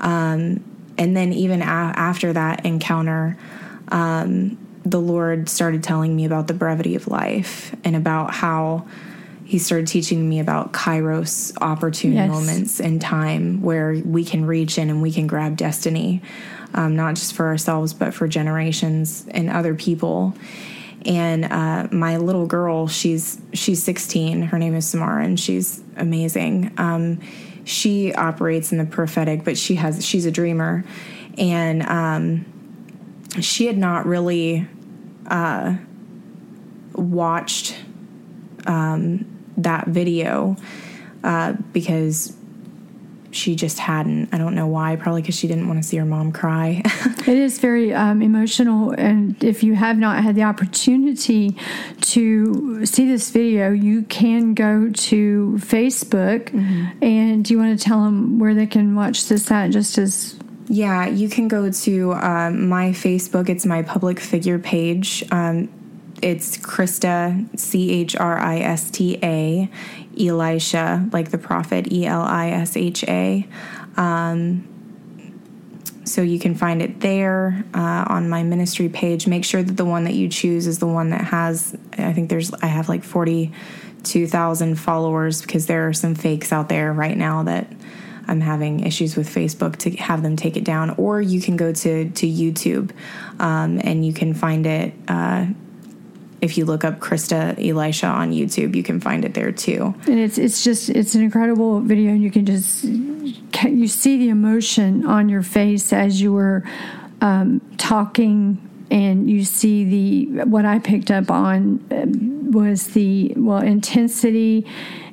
Um, 0.00 0.64
and 0.98 1.16
then 1.16 1.32
even 1.32 1.60
a- 1.62 1.64
after 1.64 2.32
that 2.32 2.64
encounter 2.66 3.36
um, 3.88 4.56
the 4.84 5.00
lord 5.00 5.48
started 5.48 5.82
telling 5.82 6.14
me 6.14 6.24
about 6.24 6.46
the 6.48 6.54
brevity 6.54 6.94
of 6.94 7.06
life 7.08 7.74
and 7.84 7.96
about 7.96 8.32
how 8.34 8.86
he 9.44 9.58
started 9.60 9.86
teaching 9.86 10.28
me 10.28 10.40
about 10.40 10.72
kairos 10.72 11.56
opportune 11.60 12.14
Yes. 12.14 12.28
moments 12.28 12.80
in 12.80 12.98
time 12.98 13.62
where 13.62 13.92
we 14.04 14.24
can 14.24 14.44
reach 14.44 14.76
in 14.78 14.90
and 14.90 15.00
we 15.02 15.12
can 15.12 15.26
grab 15.26 15.56
destiny 15.56 16.20
um, 16.74 16.96
not 16.96 17.14
just 17.14 17.32
for 17.34 17.46
ourselves 17.46 17.94
but 17.94 18.12
for 18.12 18.26
generations 18.28 19.24
and 19.30 19.48
other 19.48 19.74
people. 19.74 20.34
And 21.06 21.44
uh, 21.44 21.86
my 21.92 22.16
little 22.16 22.46
girl 22.46 22.88
she's 22.88 23.40
she's 23.52 23.82
16 23.84 24.42
her 24.42 24.58
name 24.58 24.74
is 24.74 24.86
samara 24.88 25.24
and 25.24 25.38
she's 25.38 25.80
amazing. 25.96 26.72
Um, 26.76 27.20
she 27.66 28.14
operates 28.14 28.70
in 28.70 28.78
the 28.78 28.84
prophetic 28.84 29.42
but 29.44 29.58
she 29.58 29.74
has 29.74 30.06
she's 30.06 30.24
a 30.24 30.30
dreamer. 30.30 30.84
And 31.36 31.82
um, 31.82 32.46
she 33.40 33.66
had 33.66 33.76
not 33.76 34.06
really 34.06 34.66
uh, 35.26 35.76
watched 36.94 37.76
um, 38.66 39.26
that 39.56 39.88
video 39.88 40.56
uh, 41.24 41.54
because 41.72 42.35
she 43.36 43.54
just 43.54 43.78
hadn't. 43.78 44.32
I 44.32 44.38
don't 44.38 44.54
know 44.54 44.66
why. 44.66 44.96
Probably 44.96 45.22
because 45.22 45.36
she 45.36 45.46
didn't 45.46 45.68
want 45.68 45.82
to 45.82 45.88
see 45.88 45.96
her 45.98 46.04
mom 46.04 46.32
cry. 46.32 46.82
It 47.26 47.38
is 47.38 47.58
very 47.58 47.92
um, 47.92 48.22
emotional, 48.22 48.92
and 48.92 49.42
if 49.42 49.64
you 49.64 49.74
have 49.74 49.98
not 49.98 50.22
had 50.22 50.36
the 50.36 50.44
opportunity 50.44 51.56
to 52.02 52.86
see 52.86 53.04
this 53.04 53.30
video, 53.30 53.72
you 53.72 54.02
can 54.02 54.54
go 54.54 54.90
to 54.90 55.54
Facebook. 55.58 56.54
And 57.02 57.44
do 57.44 57.52
you 57.52 57.58
want 57.58 57.76
to 57.76 57.84
tell 57.84 58.04
them 58.04 58.38
where 58.38 58.54
they 58.54 58.66
can 58.66 58.94
watch 58.94 59.26
this 59.26 59.50
at? 59.50 59.72
Just 59.72 59.98
as 59.98 60.36
yeah, 60.68 61.06
you 61.06 61.28
can 61.28 61.48
go 61.48 61.70
to 61.70 62.12
um, 62.14 62.68
my 62.68 62.90
Facebook. 62.90 63.48
It's 63.48 63.66
my 63.66 63.82
public 63.82 64.20
figure 64.20 64.58
page. 64.58 65.24
Um, 65.30 65.68
it's 66.22 66.58
Christa, 66.58 67.58
C 67.58 67.90
H 67.90 68.16
R 68.16 68.38
I 68.38 68.58
S 68.58 68.90
T 68.90 69.18
A, 69.22 69.70
Elisha, 70.18 71.08
like 71.12 71.30
the 71.30 71.38
prophet, 71.38 71.92
E 71.92 72.06
L 72.06 72.22
I 72.22 72.50
S 72.50 72.76
H 72.76 73.04
A. 73.04 73.46
Um, 73.96 74.68
so 76.04 76.22
you 76.22 76.38
can 76.38 76.54
find 76.54 76.82
it 76.82 77.00
there 77.00 77.64
uh, 77.74 78.04
on 78.08 78.28
my 78.28 78.42
ministry 78.44 78.88
page. 78.88 79.26
Make 79.26 79.44
sure 79.44 79.62
that 79.62 79.76
the 79.76 79.84
one 79.84 80.04
that 80.04 80.14
you 80.14 80.28
choose 80.28 80.66
is 80.66 80.78
the 80.78 80.86
one 80.86 81.10
that 81.10 81.22
has. 81.22 81.76
I 81.98 82.12
think 82.12 82.30
there's. 82.30 82.52
I 82.54 82.66
have 82.66 82.88
like 82.88 83.02
forty 83.02 83.52
two 84.02 84.26
thousand 84.26 84.76
followers 84.76 85.42
because 85.42 85.66
there 85.66 85.88
are 85.88 85.92
some 85.92 86.14
fakes 86.14 86.52
out 86.52 86.68
there 86.68 86.92
right 86.92 87.16
now 87.16 87.42
that 87.42 87.72
I'm 88.28 88.40
having 88.40 88.80
issues 88.80 89.16
with 89.16 89.28
Facebook 89.28 89.76
to 89.78 89.90
have 89.96 90.22
them 90.22 90.36
take 90.36 90.56
it 90.56 90.64
down. 90.64 90.90
Or 90.90 91.20
you 91.20 91.40
can 91.40 91.56
go 91.56 91.72
to 91.72 92.10
to 92.10 92.26
YouTube 92.26 92.92
um, 93.40 93.80
and 93.82 94.06
you 94.06 94.12
can 94.12 94.32
find 94.32 94.64
it. 94.66 94.94
Uh, 95.08 95.46
if 96.40 96.58
you 96.58 96.64
look 96.64 96.84
up 96.84 96.98
Christa 97.00 97.56
Elisha 97.58 98.06
on 98.06 98.32
YouTube, 98.32 98.74
you 98.76 98.82
can 98.82 99.00
find 99.00 99.24
it 99.24 99.34
there 99.34 99.52
too. 99.52 99.94
and 100.06 100.18
it's 100.18 100.38
it's 100.38 100.62
just 100.64 100.90
it's 100.90 101.14
an 101.14 101.22
incredible 101.22 101.80
video, 101.80 102.10
and 102.12 102.22
you 102.22 102.30
can 102.30 102.44
just 102.46 102.84
you 102.84 103.88
see 103.88 104.18
the 104.18 104.28
emotion 104.28 105.06
on 105.06 105.28
your 105.28 105.42
face 105.42 105.92
as 105.92 106.20
you 106.20 106.32
were 106.32 106.62
um, 107.20 107.60
talking. 107.78 108.62
And 108.88 109.28
you 109.28 109.42
see 109.44 109.84
the 109.84 110.44
what 110.44 110.64
I 110.64 110.78
picked 110.78 111.10
up 111.10 111.28
on 111.28 111.84
um, 111.90 112.52
was 112.52 112.88
the 112.88 113.32
well 113.36 113.58
intensity 113.58 114.64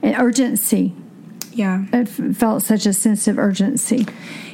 and 0.03 0.15
urgency 0.15 0.93
Yeah. 1.53 1.85
it 1.91 2.05
felt 2.07 2.61
such 2.61 2.85
a 2.85 2.93
sense 2.93 3.27
of 3.27 3.39
urgency. 3.39 4.05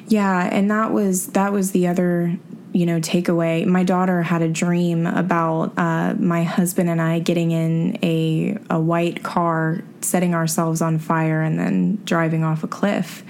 Yeah, 0.07 0.47
and 0.49 0.71
that 0.71 0.93
was 0.93 1.27
that 1.33 1.51
was 1.51 1.71
the 1.71 1.85
other 1.87 2.37
you 2.79 2.85
know 2.85 3.01
takeaway. 3.01 3.65
My 3.65 3.83
daughter 3.83 4.21
had 4.21 4.41
a 4.41 4.47
dream 4.47 5.05
about 5.05 5.77
uh, 5.77 6.13
my 6.17 6.43
husband 6.43 6.89
and 6.89 7.01
I 7.01 7.19
getting 7.19 7.51
in 7.51 7.99
a 8.01 8.57
a 8.69 8.79
white 8.79 9.21
car, 9.21 9.83
setting 9.99 10.33
ourselves 10.33 10.81
on 10.81 10.97
fire, 10.97 11.41
and 11.41 11.59
then 11.59 11.99
driving 12.05 12.45
off 12.45 12.63
a 12.63 12.69
cliff. 12.69 13.21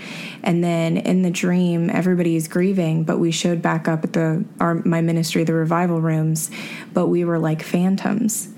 And 0.43 0.63
then 0.63 0.97
in 0.97 1.23
the 1.23 1.31
dream, 1.31 1.89
everybody 1.89 2.35
is 2.35 2.47
grieving, 2.47 3.05
but 3.05 3.17
we 3.17 3.31
showed 3.31 3.59
back 3.59 3.87
up 3.87 4.03
at 4.03 4.13
the 4.13 4.45
our 4.59 4.75
my 4.85 5.01
ministry, 5.01 5.43
the 5.45 5.55
revival 5.55 5.99
rooms, 5.99 6.51
but 6.93 7.07
we 7.07 7.25
were 7.25 7.39
like 7.39 7.63
phantoms. 7.63 8.49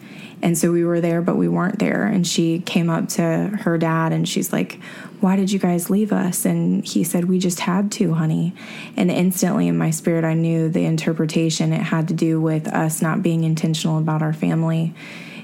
And 0.41 0.58
so 0.58 0.73
we 0.73 0.84
were 0.84 0.99
there, 0.99 1.21
but 1.21 1.38
we 1.38 1.47
weren't 1.47 1.80
there. 1.80 2.06
And 2.06 2.27
she 2.27 2.60
came 2.60 2.89
up 2.89 3.08
to 3.10 3.23
her 3.62 3.77
dad 3.77 4.12
and 4.12 4.27
she's 4.27 4.51
like, 4.51 4.80
Why 5.21 5.36
did 5.36 5.51
you 5.51 5.60
guys 5.60 5.89
leave 5.89 6.12
us? 6.12 6.45
And 6.45 6.84
he 6.84 7.03
said, 7.03 7.25
We 7.25 7.38
just 7.39 7.62
had 7.62 7.91
to, 7.93 8.15
honey. 8.15 8.53
And 8.97 9.12
instantly 9.12 9.67
in 9.67 9.77
my 9.77 9.91
spirit, 9.91 10.23
I 10.23 10.34
knew 10.34 10.67
the 10.67 10.84
interpretation. 10.84 11.71
It 11.71 11.81
had 11.81 12.07
to 12.10 12.13
do 12.13 12.41
with 12.41 12.67
us 12.67 13.01
not 13.01 13.21
being 13.21 13.43
intentional 13.43 13.99
about 13.99 14.23
our 14.23 14.34
family. 14.34 14.95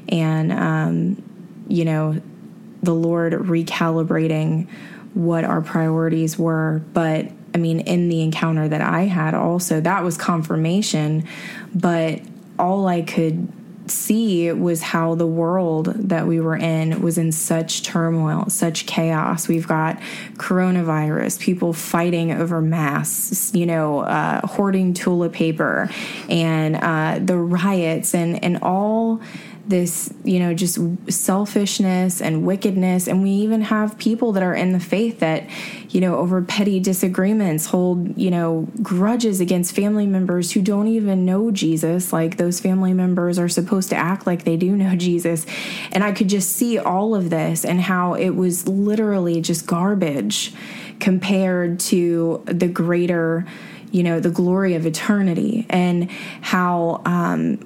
And, 0.09 0.51
um, 0.51 1.23
you 1.67 1.85
know, 1.85 2.19
the 2.81 2.93
Lord 2.93 3.33
recalibrating 3.33 4.67
what 5.13 5.43
our 5.43 5.61
priorities 5.61 6.39
were. 6.39 6.81
But 6.93 7.31
I 7.53 7.59
mean, 7.59 7.81
in 7.81 8.09
the 8.09 8.21
encounter 8.23 8.67
that 8.67 8.81
I 8.81 9.01
had, 9.03 9.35
also, 9.35 9.79
that 9.81 10.03
was 10.03 10.17
confirmation. 10.17 11.27
But 11.73 12.21
all 12.57 12.87
I 12.87 13.03
could 13.03 13.51
see 13.91 14.51
was 14.51 14.81
how 14.81 15.15
the 15.15 15.27
world 15.27 15.93
that 15.95 16.27
we 16.27 16.39
were 16.39 16.55
in 16.55 17.01
was 17.01 17.17
in 17.17 17.31
such 17.31 17.83
turmoil, 17.83 18.49
such 18.49 18.85
chaos. 18.85 19.47
We've 19.47 19.67
got 19.67 19.99
coronavirus, 20.35 21.39
people 21.39 21.73
fighting 21.73 22.31
over 22.31 22.61
masks, 22.61 23.51
you 23.53 23.65
know, 23.65 23.99
uh, 23.99 24.45
hoarding 24.45 24.93
toilet 24.93 25.33
paper, 25.33 25.89
and 26.29 26.75
uh, 26.75 27.19
the 27.23 27.37
riots, 27.37 28.13
and 28.13 28.43
and 28.43 28.59
all 28.61 29.21
this, 29.67 30.13
you 30.23 30.39
know, 30.39 30.53
just 30.53 30.79
selfishness 31.09 32.21
and 32.21 32.45
wickedness. 32.45 33.07
And 33.07 33.21
we 33.21 33.31
even 33.31 33.61
have 33.63 33.97
people 33.97 34.31
that 34.33 34.43
are 34.43 34.53
in 34.53 34.71
the 34.71 34.79
faith 34.79 35.19
that, 35.19 35.47
you 35.89 35.99
know, 35.99 36.17
over 36.17 36.41
petty 36.41 36.79
disagreements 36.79 37.67
hold, 37.67 38.17
you 38.17 38.31
know, 38.31 38.67
grudges 38.81 39.39
against 39.39 39.75
family 39.75 40.07
members 40.07 40.51
who 40.53 40.61
don't 40.61 40.87
even 40.87 41.25
know 41.25 41.51
Jesus. 41.51 42.13
Like 42.13 42.37
those 42.37 42.59
family 42.59 42.93
members 42.93 43.37
are 43.37 43.49
supposed 43.49 43.89
to 43.89 43.95
act 43.95 44.25
like 44.25 44.43
they 44.43 44.57
do 44.57 44.75
know 44.75 44.95
Jesus. 45.07 45.45
And 45.91 46.03
I 46.03 46.11
could 46.11 46.29
just 46.29 46.53
see 46.53 46.77
all 46.79 47.13
of 47.13 47.29
this 47.29 47.65
and 47.65 47.81
how 47.81 48.13
it 48.13 48.31
was 48.31 48.67
literally 48.67 49.41
just 49.41 49.67
garbage 49.67 50.53
compared 50.99 51.79
to 51.79 52.43
the 52.45 52.67
greater 52.67 53.45
you 53.91 54.03
know 54.03 54.19
the 54.19 54.29
glory 54.29 54.73
of 54.73 54.85
eternity 54.85 55.65
and 55.69 56.11
how 56.41 57.01
um 57.05 57.57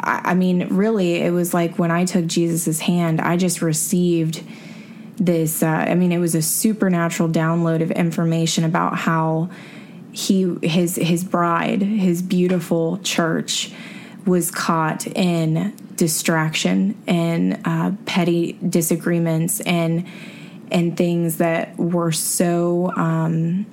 I, 0.00 0.34
mean, 0.34 0.68
really, 0.68 1.16
it 1.16 1.30
was 1.30 1.54
like 1.54 1.78
when 1.78 1.90
I 1.90 2.04
took 2.04 2.26
Jesus's 2.26 2.80
hand, 2.80 3.20
I 3.20 3.36
just 3.36 3.62
received 3.62 4.42
this. 5.16 5.62
Uh, 5.62 5.66
I 5.66 5.94
mean, 5.94 6.12
it 6.12 6.18
was 6.18 6.34
a 6.34 6.42
supernatural 6.42 7.28
download 7.28 7.82
of 7.82 7.90
information 7.90 8.64
about 8.64 8.96
how 8.96 9.50
he, 10.12 10.56
his, 10.62 10.96
his 10.96 11.24
bride, 11.24 11.82
his 11.82 12.20
beautiful 12.20 12.98
church, 12.98 13.72
was 14.26 14.50
caught 14.50 15.06
in 15.06 15.74
distraction 15.96 17.00
and 17.06 17.60
uh, 17.64 17.92
petty 18.06 18.58
disagreements 18.68 19.60
and 19.60 20.06
and 20.70 20.96
things 20.96 21.36
that 21.36 21.76
were 21.76 22.10
so 22.10 22.90
um, 22.96 23.66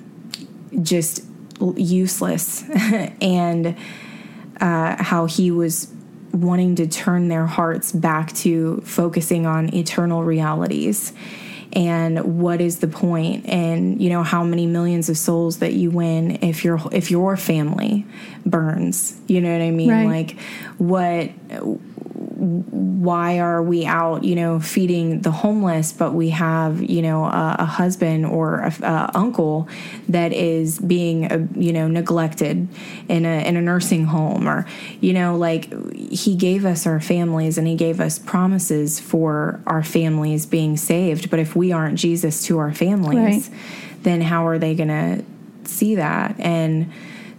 just 0.82 1.24
useless 1.76 2.62
and 3.20 3.76
uh, 4.60 5.02
how 5.02 5.26
he 5.26 5.50
was 5.50 5.92
wanting 6.32 6.76
to 6.76 6.86
turn 6.86 7.28
their 7.28 7.46
hearts 7.46 7.92
back 7.92 8.32
to 8.32 8.80
focusing 8.82 9.46
on 9.46 9.74
eternal 9.74 10.22
realities. 10.22 11.12
And 11.72 12.40
what 12.40 12.60
is 12.60 12.80
the 12.80 12.88
point? 12.88 13.46
And 13.46 14.02
you 14.02 14.10
know 14.10 14.24
how 14.24 14.42
many 14.42 14.66
millions 14.66 15.08
of 15.08 15.16
souls 15.16 15.58
that 15.58 15.72
you 15.72 15.90
win 15.90 16.38
if 16.42 16.64
your 16.64 16.80
if 16.90 17.10
your 17.10 17.36
family 17.36 18.06
burns? 18.44 19.18
You 19.28 19.40
know 19.40 19.52
what 19.52 19.62
i 19.62 19.70
mean? 19.70 19.90
Right. 19.90 20.06
like 20.06 20.40
what 20.78 21.30
why 22.40 23.38
are 23.38 23.62
we 23.62 23.84
out, 23.84 24.24
you 24.24 24.34
know, 24.34 24.60
feeding 24.60 25.20
the 25.20 25.30
homeless, 25.30 25.92
but 25.92 26.14
we 26.14 26.30
have, 26.30 26.82
you 26.82 27.02
know, 27.02 27.24
a, 27.24 27.56
a 27.58 27.64
husband 27.66 28.24
or 28.24 28.60
a, 28.60 28.74
a, 28.82 29.10
uncle 29.14 29.68
that 30.08 30.32
is 30.32 30.78
being, 30.78 31.30
uh, 31.30 31.46
you 31.54 31.70
know, 31.70 31.86
neglected 31.86 32.66
in 33.08 33.26
a 33.26 33.46
in 33.46 33.56
a 33.56 33.60
nursing 33.60 34.06
home, 34.06 34.48
or 34.48 34.66
you 35.00 35.12
know, 35.12 35.36
like 35.36 35.70
he 35.94 36.34
gave 36.34 36.64
us 36.64 36.86
our 36.86 36.98
families 36.98 37.58
and 37.58 37.66
he 37.66 37.74
gave 37.74 38.00
us 38.00 38.18
promises 38.18 38.98
for 38.98 39.60
our 39.66 39.82
families 39.82 40.46
being 40.46 40.78
saved. 40.78 41.28
But 41.28 41.40
if 41.40 41.54
we 41.54 41.72
aren't 41.72 41.98
Jesus 41.98 42.42
to 42.46 42.58
our 42.58 42.72
families, 42.72 43.50
right. 43.50 43.58
then 44.02 44.22
how 44.22 44.46
are 44.46 44.58
they 44.58 44.74
going 44.74 44.88
to 44.88 45.24
see 45.68 45.96
that 45.96 46.34
and 46.40 46.90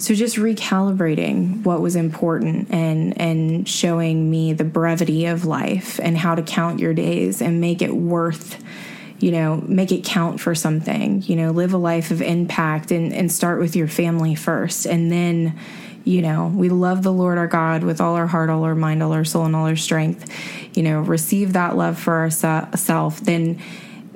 so 0.01 0.15
just 0.15 0.37
recalibrating 0.37 1.63
what 1.63 1.79
was 1.79 1.95
important 1.95 2.71
and 2.71 3.19
and 3.21 3.69
showing 3.69 4.29
me 4.29 4.53
the 4.53 4.63
brevity 4.63 5.27
of 5.27 5.45
life 5.45 5.99
and 6.01 6.17
how 6.17 6.33
to 6.33 6.41
count 6.41 6.79
your 6.79 6.93
days 6.93 7.41
and 7.41 7.61
make 7.61 7.81
it 7.81 7.95
worth 7.95 8.61
you 9.19 9.31
know 9.31 9.57
make 9.67 9.91
it 9.91 10.03
count 10.03 10.39
for 10.39 10.55
something 10.55 11.21
you 11.23 11.35
know 11.35 11.51
live 11.51 11.73
a 11.73 11.77
life 11.77 12.09
of 12.09 12.21
impact 12.21 12.91
and 12.91 13.13
and 13.13 13.31
start 13.31 13.59
with 13.59 13.75
your 13.75 13.87
family 13.87 14.35
first. 14.35 14.85
And 14.85 15.11
then 15.11 15.57
you 16.03 16.23
know 16.23 16.51
we 16.55 16.69
love 16.69 17.03
the 17.03 17.13
lord 17.13 17.37
our 17.37 17.45
god 17.45 17.83
with 17.83 18.01
all 18.01 18.15
our 18.15 18.25
heart 18.25 18.49
all 18.49 18.63
our 18.63 18.73
mind 18.73 19.03
all 19.03 19.13
our 19.13 19.23
soul 19.23 19.45
and 19.45 19.55
all 19.55 19.67
our 19.67 19.75
strength. 19.75 20.27
You 20.75 20.83
know 20.83 21.01
receive 21.01 21.53
that 21.53 21.77
love 21.77 21.99
for 21.99 22.15
ourselves 22.15 23.21
then 23.21 23.61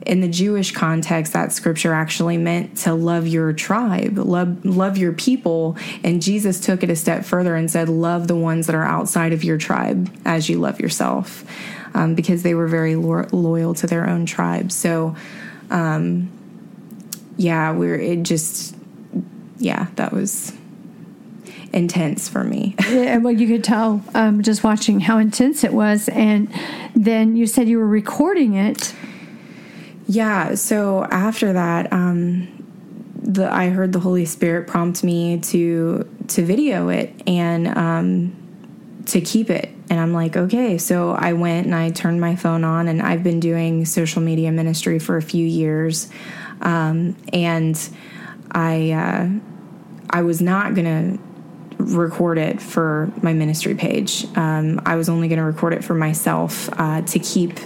in 0.06 0.22
the 0.22 0.28
Jewish 0.28 0.72
context, 0.72 1.34
that 1.34 1.52
scripture 1.52 1.94
actually 1.94 2.38
meant 2.38 2.78
to 2.80 2.94
love 2.94 3.28
your 3.28 3.54
tribe, 3.54 4.18
love, 4.18 4.64
love 4.64 4.98
your 4.98 5.14
people. 5.14 5.78
And 6.04 6.22
Jesus 6.22 6.60
took 6.60 6.84
it 6.84 6.90
a 6.90 6.96
step 6.96 7.26
further 7.26 7.56
and 7.56 7.70
said, 7.70 7.90
Love 7.90 8.28
the 8.28 8.36
ones 8.36 8.68
that 8.68 8.76
are 8.76 8.84
outside 8.84 9.34
of 9.34 9.44
your 9.44 9.58
tribe 9.58 10.16
as 10.24 10.48
you 10.48 10.60
love 10.60 10.80
yourself, 10.80 11.44
um, 11.96 12.14
because 12.14 12.44
they 12.44 12.54
were 12.54 12.68
very 12.68 12.96
lo- 12.96 13.28
loyal 13.32 13.74
to 13.76 13.88
their 13.88 14.08
own 14.08 14.26
tribe. 14.26 14.72
So, 14.72 15.16
um, 15.72 16.30
yeah, 17.38 17.72
we're, 17.72 18.00
it 18.00 18.24
just, 18.24 18.76
yeah, 19.58 19.88
that 19.96 20.14
was 20.14 20.54
intense 21.74 22.30
for 22.30 22.44
me. 22.44 22.76
yeah, 22.90 23.18
well, 23.18 23.34
you 23.34 23.48
could 23.48 23.64
tell 23.64 24.04
um, 24.14 24.42
just 24.42 24.64
watching 24.64 25.02
how 25.02 25.18
intense 25.18 25.64
it 25.64 25.74
was. 25.74 26.10
And 26.10 26.48
then 26.96 27.36
you 27.36 27.46
said 27.46 27.68
you 27.68 27.78
were 27.78 27.88
recording 27.88 28.54
it. 28.54 28.94
Yeah. 30.08 30.56
So 30.56 31.04
after 31.06 31.54
that, 31.54 31.92
um, 31.92 32.52
the 33.22 33.52
I 33.52 33.70
heard 33.70 33.92
the 33.92 34.00
Holy 34.00 34.26
Spirit 34.26 34.68
prompt 34.68 35.04
me 35.04 35.40
to 35.40 36.08
to 36.28 36.46
video 36.46 36.90
it 36.90 37.14
and 37.28 37.68
um, 37.68 39.04
to 39.08 39.22
keep 39.22 39.50
it. 39.50 39.70
And 39.90 40.00
I'm 40.00 40.14
like, 40.14 40.36
okay. 40.36 40.78
So 40.78 41.12
I 41.12 41.34
went 41.34 41.66
and 41.66 41.76
I 41.76 41.92
turned 41.92 42.20
my 42.20 42.36
phone 42.36 42.64
on, 42.64 42.88
and 42.88 43.02
I've 43.02 43.24
been 43.24 43.40
doing 43.40 43.86
social 43.86 44.22
media 44.22 44.52
ministry 44.52 45.00
for 45.00 45.18
a 45.18 45.22
few 45.22 45.46
years, 45.46 46.10
um, 46.62 47.16
and 47.34 47.78
I 48.52 48.92
uh, 48.92 49.30
I 50.10 50.22
was 50.22 50.42
not 50.42 50.76
gonna 50.76 51.18
record 51.78 52.38
it 52.38 52.62
for 52.62 53.12
my 53.22 53.34
ministry 53.34 53.76
page. 53.76 54.26
Um, 54.36 54.82
I 54.86 54.96
was 54.96 55.10
only 55.10 55.28
going 55.28 55.40
to 55.40 55.46
record 55.46 55.74
it 55.74 55.84
for 55.84 55.94
myself 55.94 56.70
uh, 56.74 57.02
to 57.02 57.20
keep 57.20 57.60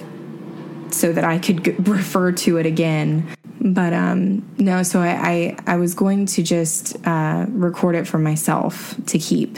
so 0.94 1.12
that 1.12 1.24
I 1.24 1.40
could 1.40 1.64
g- 1.64 1.72
refer 1.72 2.32
to 2.32 2.58
it 2.58 2.66
again. 2.66 3.28
But 3.62 3.94
um, 3.94 4.50
no, 4.58 4.84
so 4.84 5.02
I, 5.02 5.10
I, 5.10 5.58
I 5.74 5.76
was 5.78 5.94
going 5.94 6.26
to 6.28 6.44
just 6.44 6.96
uh, 7.06 7.46
record 7.50 7.96
it 7.96 8.08
for 8.08 8.18
myself 8.18 8.96
to 9.08 9.20
keep. 9.20 9.58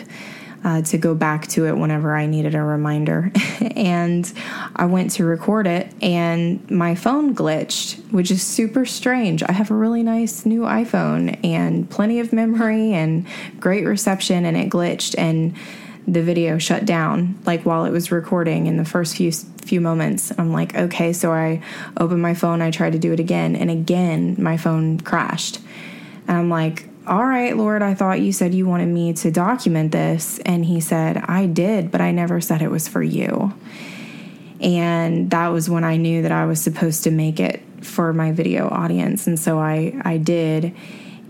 Uh, 0.63 0.79
to 0.79 0.95
go 0.99 1.15
back 1.15 1.47
to 1.47 1.65
it 1.65 1.75
whenever 1.75 2.15
I 2.15 2.27
needed 2.27 2.53
a 2.53 2.61
reminder. 2.61 3.31
and 3.75 4.31
I 4.75 4.85
went 4.85 5.09
to 5.13 5.25
record 5.25 5.65
it, 5.65 5.91
and 6.03 6.69
my 6.69 6.93
phone 6.93 7.33
glitched, 7.33 7.95
which 8.11 8.29
is 8.29 8.43
super 8.43 8.85
strange. 8.85 9.41
I 9.41 9.53
have 9.53 9.71
a 9.71 9.73
really 9.73 10.03
nice 10.03 10.45
new 10.45 10.61
iPhone 10.61 11.43
and 11.43 11.89
plenty 11.89 12.19
of 12.19 12.31
memory 12.31 12.93
and 12.93 13.25
great 13.59 13.87
reception, 13.87 14.45
and 14.45 14.55
it 14.55 14.69
glitched. 14.69 15.15
And 15.17 15.55
the 16.07 16.21
video 16.21 16.57
shut 16.57 16.85
down 16.85 17.37
like 17.45 17.63
while 17.63 17.85
it 17.85 17.91
was 17.91 18.11
recording 18.11 18.67
in 18.67 18.77
the 18.77 18.85
first 18.85 19.15
few 19.15 19.31
few 19.31 19.79
moments. 19.79 20.31
I'm 20.37 20.51
like 20.51 20.75
okay 20.75 21.13
so 21.13 21.31
i 21.31 21.61
opened 21.97 22.21
my 22.21 22.33
phone 22.33 22.61
i 22.61 22.71
tried 22.71 22.93
to 22.93 22.99
do 22.99 23.13
it 23.13 23.19
again 23.19 23.55
and 23.55 23.69
again 23.69 24.35
my 24.39 24.57
phone 24.57 24.99
crashed. 24.99 25.59
And 26.27 26.37
i'm 26.37 26.49
like 26.49 26.87
all 27.07 27.25
right 27.25 27.57
lord 27.57 27.81
i 27.81 27.93
thought 27.93 28.21
you 28.21 28.31
said 28.31 28.53
you 28.53 28.67
wanted 28.67 28.87
me 28.87 29.13
to 29.13 29.31
document 29.31 29.91
this. 29.91 30.39
And 30.39 30.65
he 30.65 30.79
said 30.79 31.17
i 31.17 31.45
did 31.45 31.91
but 31.91 32.01
i 32.01 32.11
never 32.11 32.41
said 32.41 32.61
it 32.61 32.71
was 32.71 32.87
for 32.87 33.03
you. 33.03 33.53
And 34.59 35.29
that 35.31 35.49
was 35.49 35.69
when 35.69 35.83
i 35.83 35.97
knew 35.97 36.23
that 36.23 36.31
i 36.31 36.45
was 36.45 36.61
supposed 36.61 37.03
to 37.03 37.11
make 37.11 37.39
it 37.39 37.61
for 37.81 38.13
my 38.13 38.31
video 38.31 38.67
audience. 38.69 39.27
And 39.27 39.39
so 39.39 39.59
i 39.59 39.99
i 40.03 40.17
did 40.17 40.75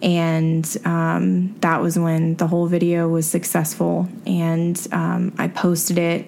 and 0.01 0.77
um, 0.83 1.55
that 1.59 1.81
was 1.81 1.97
when 1.97 2.35
the 2.35 2.47
whole 2.47 2.67
video 2.67 3.07
was 3.07 3.29
successful. 3.29 4.07
And 4.25 4.79
um, 4.91 5.33
i 5.37 5.47
posted 5.47 5.97
it. 5.97 6.25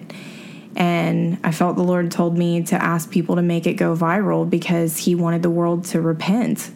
And 0.76 1.38
i 1.44 1.52
felt 1.52 1.76
the 1.76 1.84
lord 1.84 2.10
told 2.10 2.36
me 2.36 2.62
to 2.64 2.82
ask 2.82 3.10
people 3.10 3.36
to 3.36 3.42
make 3.42 3.66
it 3.66 3.74
go 3.74 3.94
viral 3.94 4.48
because 4.48 4.98
he 4.98 5.14
wanted 5.14 5.42
the 5.42 5.50
world 5.50 5.84
to 5.86 6.00
repent. 6.00 6.70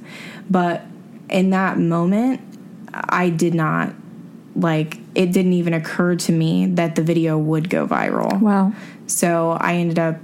But 0.48 0.82
in 1.28 1.50
that 1.50 1.78
moment 1.78 2.40
i 2.92 3.28
did 3.28 3.54
not 3.54 3.94
like 4.56 4.98
it 5.14 5.32
didn't 5.32 5.52
even 5.52 5.74
occur 5.74 6.16
to 6.16 6.32
me 6.32 6.66
that 6.66 6.94
the 6.94 7.02
video 7.02 7.36
would 7.38 7.68
go 7.68 7.86
viral. 7.86 8.40
Wow. 8.40 8.72
So 9.06 9.56
i 9.60 9.74
ended 9.74 9.98
up 9.98 10.16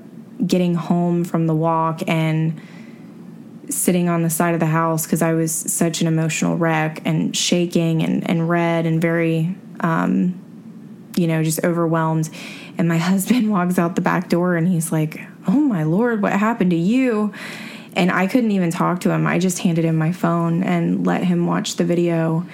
getting 0.45 0.75
home 0.75 1.25
from 1.25 1.47
the 1.47 1.55
walk 1.55 2.03
and 2.09 2.61
sitting 3.75 4.09
on 4.09 4.23
the 4.23 4.31
side 4.31 4.55
of 4.55 4.61
the 4.61 4.67
house 4.67 5.05
because 5.05 5.23
I 5.23 5.35
was 5.35 5.53
such 5.53 6.01
an 6.01 6.07
emotional 6.07 6.57
wreck 6.57 7.03
and 7.05 7.37
shaking 7.37 8.03
and, 8.03 8.29
and 8.29 8.49
red 8.49 8.87
and 8.87 9.01
very, 9.01 9.57
um, 9.81 10.41
you 11.17 11.27
know, 11.27 11.43
just 11.43 11.65
overwhelmed. 11.65 12.31
And 12.79 12.89
my 12.89 12.99
husband 13.11 13.51
walks 13.51 13.79
out 13.79 13.95
the 13.95 14.01
back 14.01 14.29
door 14.29 14.57
and 14.57 14.67
he's 14.69 14.93
like, 14.93 15.21
Oh 15.47 15.61
my 15.61 15.83
Lord, 15.83 16.23
what 16.23 16.33
happened 16.33 16.71
to 16.71 16.77
you? 16.77 17.33
And 17.97 18.11
I 18.11 18.27
couldn't 18.27 18.51
even 18.51 18.71
talk 18.71 19.01
to 19.01 19.11
him. 19.11 19.27
I 19.27 19.39
just 19.39 19.59
handed 19.61 19.85
him 19.85 19.97
my 19.97 20.13
phone 20.13 20.63
and 20.63 21.07
let 21.07 21.23
him 21.23 21.47
watch 21.47 21.77
the 21.77 21.85
video. 21.85 22.47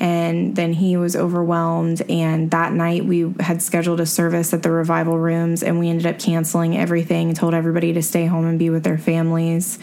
and 0.00 0.54
then 0.54 0.72
he 0.72 0.96
was 0.96 1.16
overwhelmed 1.16 2.02
and 2.08 2.52
that 2.52 2.72
night 2.72 3.04
we 3.04 3.34
had 3.40 3.60
scheduled 3.60 3.98
a 3.98 4.06
service 4.06 4.54
at 4.54 4.62
the 4.62 4.70
revival 4.70 5.18
rooms 5.18 5.62
and 5.62 5.78
we 5.78 5.88
ended 5.88 6.06
up 6.06 6.18
canceling 6.20 6.76
everything 6.78 7.34
told 7.34 7.52
everybody 7.52 7.92
to 7.92 8.00
stay 8.00 8.24
home 8.26 8.46
and 8.46 8.60
be 8.60 8.70
with 8.70 8.84
their 8.84 8.98
families 8.98 9.76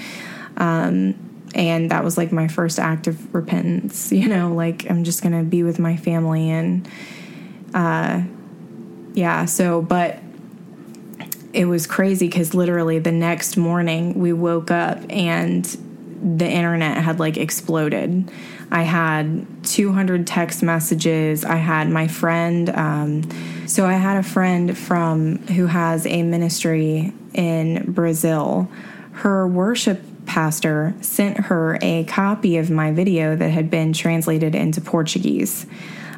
um, 0.57 1.15
and 1.53 1.91
that 1.91 2.03
was 2.03 2.17
like 2.17 2.31
my 2.31 2.47
first 2.47 2.79
act 2.79 3.07
of 3.07 3.33
repentance 3.33 4.11
you 4.11 4.27
know 4.27 4.53
like 4.53 4.89
i'm 4.89 5.03
just 5.03 5.21
gonna 5.21 5.43
be 5.43 5.63
with 5.63 5.79
my 5.79 5.95
family 5.95 6.49
and 6.49 6.87
uh, 7.73 8.21
yeah 9.13 9.45
so 9.45 9.81
but 9.81 10.19
it 11.53 11.65
was 11.65 11.87
crazy 11.87 12.27
because 12.27 12.53
literally 12.53 12.99
the 12.99 13.11
next 13.11 13.55
morning 13.55 14.19
we 14.19 14.33
woke 14.33 14.71
up 14.71 14.99
and 15.09 15.77
the 16.25 16.49
internet 16.49 16.97
had 16.97 17.19
like 17.19 17.37
exploded. 17.37 18.29
I 18.71 18.81
had 18.81 19.45
200 19.63 20.25
text 20.25 20.63
messages. 20.63 21.45
I 21.45 21.57
had 21.57 21.89
my 21.89 22.07
friend. 22.07 22.69
Um, 22.71 23.67
so 23.67 23.85
I 23.85 23.93
had 23.93 24.17
a 24.17 24.23
friend 24.23 24.77
from 24.77 25.37
who 25.47 25.67
has 25.67 26.05
a 26.07 26.23
ministry 26.23 27.13
in 27.33 27.91
Brazil. 27.91 28.69
Her 29.13 29.47
worship 29.47 30.01
pastor 30.25 30.93
sent 31.01 31.38
her 31.38 31.77
a 31.81 32.03
copy 32.05 32.57
of 32.57 32.69
my 32.69 32.91
video 32.91 33.35
that 33.35 33.49
had 33.49 33.69
been 33.69 33.93
translated 33.93 34.55
into 34.55 34.81
Portuguese, 34.81 35.65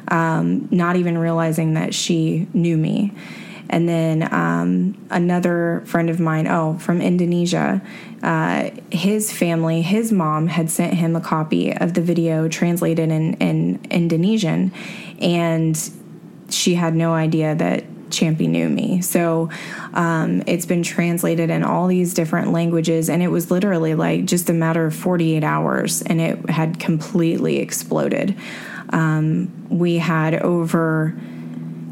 um, 0.08 0.68
not 0.70 0.96
even 0.96 1.18
realizing 1.18 1.74
that 1.74 1.94
she 1.94 2.46
knew 2.52 2.76
me. 2.76 3.12
And 3.70 3.88
then 3.88 4.32
um, 4.32 5.06
another 5.10 5.82
friend 5.84 6.08
of 6.08 6.18
mine, 6.18 6.46
oh, 6.46 6.78
from 6.78 7.02
Indonesia, 7.02 7.82
uh, 8.22 8.70
his 8.90 9.30
family, 9.30 9.82
his 9.82 10.10
mom 10.10 10.46
had 10.46 10.70
sent 10.70 10.94
him 10.94 11.14
a 11.14 11.20
copy 11.20 11.76
of 11.76 11.94
the 11.94 12.00
video 12.00 12.48
translated 12.48 13.10
in, 13.10 13.34
in 13.34 13.80
Indonesian, 13.90 14.72
and 15.20 15.78
she 16.48 16.74
had 16.74 16.94
no 16.94 17.12
idea 17.12 17.54
that 17.54 17.84
Champy 18.10 18.48
knew 18.48 18.68
me. 18.68 19.00
So 19.02 19.50
um, 19.94 20.42
it's 20.46 20.66
been 20.66 20.82
translated 20.82 21.50
in 21.50 21.64
all 21.64 21.86
these 21.86 22.14
different 22.14 22.52
languages, 22.52 23.08
and 23.08 23.22
it 23.22 23.28
was 23.28 23.50
literally 23.50 23.94
like 23.94 24.24
just 24.24 24.50
a 24.50 24.52
matter 24.52 24.86
of 24.86 24.94
48 24.94 25.44
hours, 25.44 26.02
and 26.02 26.20
it 26.20 26.50
had 26.50 26.78
completely 26.78 27.58
exploded. 27.58 28.36
Um, 28.90 29.66
we 29.68 29.98
had 29.98 30.34
over 30.34 31.14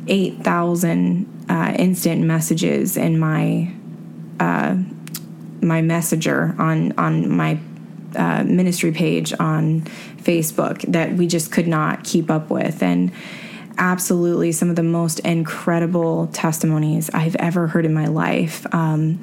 8,000 0.08 1.46
uh, 1.48 1.74
instant 1.78 2.22
messages 2.22 2.96
in 2.96 3.18
my 3.18 3.72
uh, 4.40 4.76
my 5.62 5.80
messenger 5.80 6.54
on 6.58 6.92
on 6.98 7.30
my 7.30 7.58
uh, 8.14 8.44
ministry 8.44 8.92
page 8.92 9.32
on 9.38 9.82
Facebook 10.22 10.80
that 10.92 11.12
we 11.14 11.26
just 11.26 11.52
could 11.52 11.68
not 11.68 12.04
keep 12.04 12.30
up 12.30 12.50
with 12.50 12.82
and 12.82 13.12
absolutely 13.78 14.52
some 14.52 14.70
of 14.70 14.76
the 14.76 14.82
most 14.82 15.20
incredible 15.20 16.28
testimonies 16.28 17.10
I've 17.10 17.36
ever 17.36 17.66
heard 17.66 17.84
in 17.84 17.94
my 17.94 18.06
life. 18.06 18.66
Um, 18.74 19.20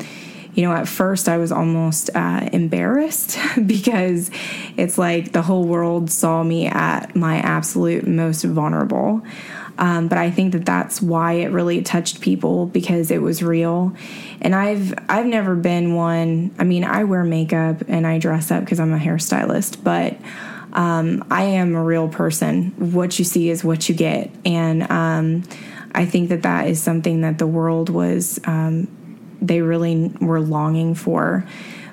you 0.54 0.63
know, 0.63 0.74
at 0.74 0.88
first 0.88 1.28
I 1.28 1.38
was 1.38 1.52
almost 1.52 2.12
uh, 2.16 2.48
embarrassed 2.54 3.38
because 3.66 4.30
it's 4.78 4.98
like 4.98 5.32
the 5.32 5.42
whole 5.42 5.66
world 5.66 6.12
saw 6.12 6.44
me 6.44 6.68
at 6.68 7.16
my 7.16 7.38
absolute 7.38 8.08
most 8.08 8.44
vulnerable. 8.44 9.24
Um, 9.78 10.08
but 10.08 10.20
I 10.20 10.30
think 10.30 10.54
that 10.54 10.66
that's 10.66 11.02
why 11.02 11.34
it 11.34 11.48
really 11.48 11.82
touched 11.82 12.22
people 12.22 12.68
because 12.68 13.10
it 13.10 13.22
was 13.22 13.42
real. 13.42 13.96
And 14.39 14.54
I've 14.54 14.94
I've 15.10 15.26
never 15.26 15.56
been 15.56 15.96
one. 15.96 16.54
I 16.60 16.63
mean, 16.63 16.84
I 16.84 17.06
wear 17.06 17.24
makeup 17.24 17.84
and 17.88 18.06
I 18.06 18.20
dress 18.20 18.52
up 18.52 18.63
because 18.63 18.80
I'm 18.80 18.94
a 18.94 19.00
hairstylist, 19.00 19.84
but 19.84 20.16
um, 20.73 21.23
I 21.29 21.43
am 21.43 21.75
a 21.75 21.83
real 21.83 22.09
person. 22.09 22.71
What 22.93 23.19
you 23.19 23.25
see 23.25 23.49
is 23.49 23.63
what 23.63 23.88
you 23.88 23.95
get, 23.95 24.31
and 24.43 24.89
um, 24.91 25.43
I 25.93 26.05
think 26.05 26.29
that 26.29 26.41
that 26.41 26.67
is 26.67 26.81
something 26.81 27.21
that 27.21 27.38
the 27.38 27.47
world 27.47 27.89
was 27.89 28.39
um, 28.45 28.88
they 29.41 29.62
really 29.62 30.12
were 30.19 30.41
longing 30.41 30.95
for. 30.95 31.45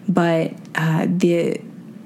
But 0.08 0.54
uh, 0.74 1.06
the 1.08 1.60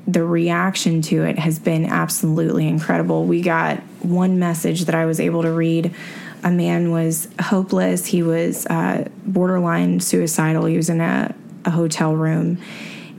the 0.06 0.24
reaction 0.24 1.00
to 1.00 1.24
it 1.24 1.38
has 1.38 1.58
been 1.58 1.86
absolutely 1.86 2.68
incredible. 2.68 3.24
We 3.24 3.40
got 3.40 3.78
one 4.02 4.38
message 4.38 4.82
that 4.82 4.94
I 4.94 5.06
was 5.06 5.20
able 5.20 5.42
to 5.42 5.50
read. 5.50 5.94
A 6.42 6.50
man 6.50 6.90
was 6.90 7.28
hopeless. 7.40 8.04
He 8.04 8.22
was 8.22 8.66
uh, 8.66 9.08
borderline 9.24 10.00
suicidal. 10.00 10.66
He 10.66 10.76
was 10.76 10.90
in 10.90 11.00
a, 11.00 11.34
a 11.64 11.70
hotel 11.70 12.14
room 12.14 12.58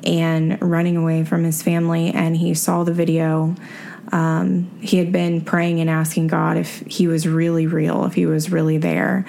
and 0.05 0.61
running 0.61 0.97
away 0.97 1.23
from 1.23 1.43
his 1.43 1.61
family. 1.61 2.11
And 2.11 2.37
he 2.37 2.53
saw 2.53 2.83
the 2.83 2.93
video. 2.93 3.55
Um, 4.11 4.69
he 4.81 4.97
had 4.97 5.11
been 5.11 5.41
praying 5.41 5.79
and 5.79 5.89
asking 5.89 6.27
God 6.27 6.57
if 6.57 6.79
he 6.81 7.07
was 7.07 7.27
really 7.27 7.67
real, 7.67 8.05
if 8.05 8.13
he 8.13 8.25
was 8.25 8.51
really 8.51 8.77
there. 8.77 9.25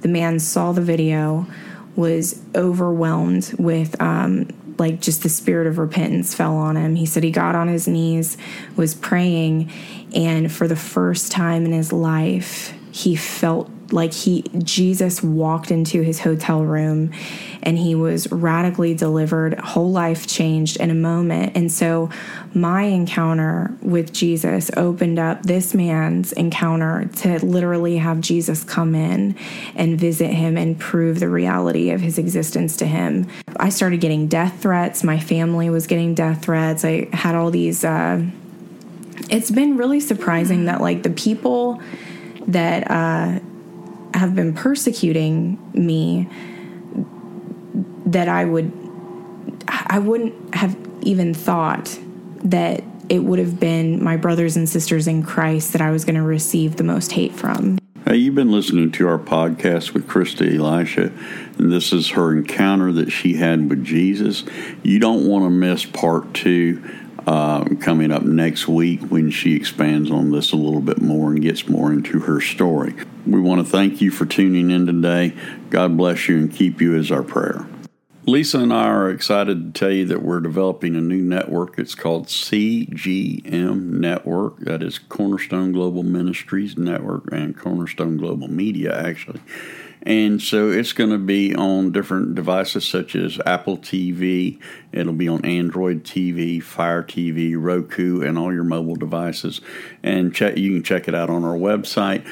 The 0.00 0.08
man 0.08 0.38
saw 0.40 0.72
the 0.72 0.82
video, 0.82 1.46
was 1.94 2.42
overwhelmed 2.54 3.54
with 3.58 4.00
um, 4.02 4.48
like 4.78 5.00
just 5.00 5.22
the 5.22 5.28
spirit 5.28 5.66
of 5.66 5.78
repentance 5.78 6.34
fell 6.34 6.56
on 6.56 6.76
him. 6.76 6.94
He 6.94 7.06
said 7.06 7.24
he 7.24 7.30
got 7.30 7.54
on 7.54 7.68
his 7.68 7.88
knees, 7.88 8.36
was 8.76 8.94
praying, 8.94 9.72
and 10.14 10.52
for 10.52 10.68
the 10.68 10.76
first 10.76 11.32
time 11.32 11.64
in 11.64 11.72
his 11.72 11.92
life, 11.92 12.74
he 12.92 13.16
felt 13.16 13.70
like 13.92 14.12
he 14.12 14.42
Jesus 14.58 15.22
walked 15.22 15.70
into 15.70 16.02
his 16.02 16.20
hotel 16.20 16.64
room 16.64 17.12
and 17.62 17.78
he 17.78 17.94
was 17.94 18.30
radically 18.30 18.94
delivered, 18.94 19.58
whole 19.58 19.90
life 19.90 20.26
changed 20.26 20.76
in 20.78 20.90
a 20.90 20.94
moment. 20.94 21.56
And 21.56 21.70
so 21.70 22.10
my 22.54 22.82
encounter 22.82 23.76
with 23.82 24.12
Jesus 24.12 24.70
opened 24.76 25.18
up 25.18 25.42
this 25.42 25.74
man's 25.74 26.32
encounter 26.32 27.08
to 27.16 27.44
literally 27.44 27.98
have 27.98 28.20
Jesus 28.20 28.64
come 28.64 28.94
in 28.94 29.36
and 29.74 29.98
visit 29.98 30.32
him 30.32 30.56
and 30.56 30.78
prove 30.78 31.20
the 31.20 31.28
reality 31.28 31.90
of 31.90 32.00
his 32.00 32.18
existence 32.18 32.76
to 32.78 32.86
him. 32.86 33.26
I 33.58 33.68
started 33.68 34.00
getting 34.00 34.28
death 34.28 34.60
threats. 34.62 35.02
My 35.02 35.18
family 35.18 35.70
was 35.70 35.86
getting 35.86 36.14
death 36.14 36.42
threats. 36.42 36.84
I 36.84 37.08
had 37.12 37.34
all 37.34 37.50
these 37.50 37.84
uh, 37.84 38.24
it's 39.28 39.50
been 39.50 39.76
really 39.76 40.00
surprising 40.00 40.66
that 40.66 40.80
like 40.80 41.02
the 41.02 41.10
people 41.10 41.80
that 42.46 42.90
uh, 42.90 43.40
have 44.16 44.34
been 44.34 44.54
persecuting 44.54 45.58
me 45.74 46.28
that 48.06 48.28
I 48.28 48.44
would 48.44 48.72
I 49.68 49.98
wouldn't 49.98 50.54
have 50.54 50.76
even 51.02 51.34
thought 51.34 51.98
that 52.44 52.82
it 53.08 53.20
would 53.20 53.38
have 53.38 53.60
been 53.60 54.02
my 54.02 54.16
brothers 54.16 54.56
and 54.56 54.68
sisters 54.68 55.06
in 55.06 55.22
Christ 55.22 55.72
that 55.72 55.80
I 55.80 55.90
was 55.90 56.04
going 56.04 56.16
to 56.16 56.22
receive 56.22 56.76
the 56.76 56.84
most 56.84 57.12
hate 57.12 57.32
from. 57.32 57.78
Hey, 58.04 58.16
you've 58.16 58.36
been 58.36 58.52
listening 58.52 58.92
to 58.92 59.08
our 59.08 59.18
podcast 59.18 59.92
with 59.92 60.06
Christa 60.06 60.56
Elisha, 60.56 61.12
and 61.58 61.72
this 61.72 61.92
is 61.92 62.10
her 62.10 62.36
encounter 62.36 62.92
that 62.92 63.10
she 63.10 63.34
had 63.34 63.68
with 63.68 63.84
Jesus. 63.84 64.44
You 64.84 65.00
don't 65.00 65.26
want 65.26 65.44
to 65.44 65.50
miss 65.50 65.84
part 65.84 66.32
two 66.32 66.82
uh, 67.26 67.64
coming 67.80 68.12
up 68.12 68.22
next 68.22 68.68
week 68.68 69.00
when 69.02 69.30
she 69.30 69.54
expands 69.54 70.10
on 70.10 70.30
this 70.30 70.52
a 70.52 70.56
little 70.56 70.80
bit 70.80 71.00
more 71.02 71.30
and 71.30 71.42
gets 71.42 71.68
more 71.68 71.92
into 71.92 72.20
her 72.20 72.40
story. 72.40 72.94
We 73.26 73.40
want 73.40 73.64
to 73.64 73.70
thank 73.70 74.00
you 74.00 74.10
for 74.10 74.26
tuning 74.26 74.70
in 74.70 74.86
today. 74.86 75.34
God 75.70 75.96
bless 75.96 76.28
you 76.28 76.38
and 76.38 76.52
keep 76.52 76.80
you 76.80 76.96
as 76.96 77.10
our 77.10 77.22
prayer. 77.22 77.66
Lesa 78.28 78.58
and 78.58 78.72
I 78.72 78.86
are 78.86 79.08
excited 79.08 79.72
to 79.72 79.78
tell 79.78 79.92
you 79.92 80.04
that 80.06 80.20
we're 80.20 80.40
developing 80.40 80.96
a 80.96 81.00
new 81.00 81.22
network. 81.22 81.78
It's 81.78 81.94
called 81.94 82.26
CGM 82.26 83.82
Network. 83.82 84.58
That 84.58 84.82
is 84.82 84.98
Cornerstone 84.98 85.70
Global 85.70 86.02
Ministries 86.02 86.76
Network 86.76 87.30
and 87.30 87.56
Cornerstone 87.56 88.16
Global 88.16 88.48
Media, 88.48 89.00
actually. 89.00 89.40
And 90.06 90.40
so 90.40 90.70
it's 90.70 90.92
going 90.92 91.10
to 91.10 91.18
be 91.18 91.52
on 91.52 91.90
different 91.90 92.36
devices 92.36 92.86
such 92.86 93.16
as 93.16 93.40
Apple 93.44 93.76
TV, 93.76 94.60
it'll 94.92 95.12
be 95.12 95.26
on 95.26 95.44
Android 95.44 96.04
TV, 96.04 96.62
Fire 96.62 97.02
TV, 97.02 97.56
Roku, 97.58 98.22
and 98.22 98.38
all 98.38 98.52
your 98.52 98.62
mobile 98.62 98.94
devices. 98.94 99.60
And 100.04 100.32
check, 100.32 100.56
you 100.56 100.74
can 100.74 100.84
check 100.84 101.08
it 101.08 101.14
out 101.16 101.28
on 101.28 101.42
our 101.42 101.56
website 101.56 102.24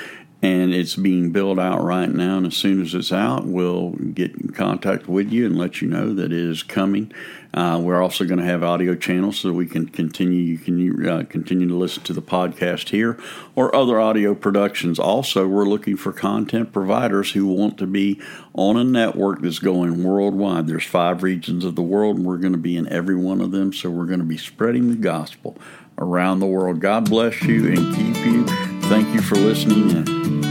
and 0.44 0.74
it's 0.74 0.94
being 0.94 1.30
built 1.30 1.59
out 1.59 1.83
right 1.83 2.11
now. 2.11 2.37
And 2.37 2.46
as 2.46 2.54
soon 2.54 2.83
as 2.83 2.94
it's 2.94 3.11
out, 3.11 3.46
we'll 3.46 3.92
get 3.92 4.35
in 4.35 4.50
contact 4.50 5.09
with 5.09 5.33
you 5.33 5.46
and 5.46 5.57
let 5.57 5.80
you 5.80 5.88
know 5.88 6.12
that 6.12 6.26
it 6.26 6.33
is 6.33 6.62
coming. 6.62 7.11
Uh, 7.54 7.80
we're 7.83 8.02
also 8.02 8.26
going 8.26 8.40
to 8.40 8.44
have 8.44 8.62
audio 8.62 8.94
channels 8.94 9.38
so 9.38 9.54
we 9.54 9.64
can 9.64 9.88
continue. 9.88 10.40
You 10.40 10.59
can 10.59 11.09
uh, 11.09 11.24
continue 11.30 11.66
to 11.68 11.74
listen 11.74 12.02
to 12.02 12.12
the 12.12 12.20
podcast 12.20 12.90
here 12.90 13.18
or 13.54 13.74
other 13.74 13.98
audio 13.98 14.35
productions. 14.35 14.98
Also, 14.98 15.48
we're 15.48 15.64
looking 15.64 15.96
for 15.96 16.12
content 16.12 16.74
providers 16.74 17.33
who 17.33 17.46
want 17.46 17.78
to 17.78 17.87
be 17.87 18.20
on 18.52 18.76
a 18.76 18.85
network 18.85 19.40
that's 19.40 19.61
going 19.61 20.04
worldwide. 20.04 20.66
There's 20.66 20.85
five 20.85 21.22
regions 21.22 21.64
of 21.64 21.74
the 21.74 21.83
world, 21.83 22.18
and 22.18 22.26
we're 22.26 22.37
going 22.37 22.52
to 22.52 22.59
be 22.59 22.76
in 22.76 22.87
every 22.92 23.16
one 23.16 23.40
of 23.40 23.50
them. 23.50 23.72
So 23.72 23.88
we're 23.88 24.04
going 24.04 24.18
to 24.18 24.26
be 24.26 24.37
spreading 24.37 24.90
the 24.90 24.96
gospel 24.96 25.57
around 25.96 26.40
the 26.40 26.46
world. 26.46 26.80
God 26.80 27.09
bless 27.09 27.40
you 27.44 27.68
and 27.68 27.94
keep 27.96 28.26
you. 28.26 28.74
Thank 28.88 29.14
you 29.14 29.23
for 29.23 29.37
listening 29.37 29.90
in. 29.90 30.05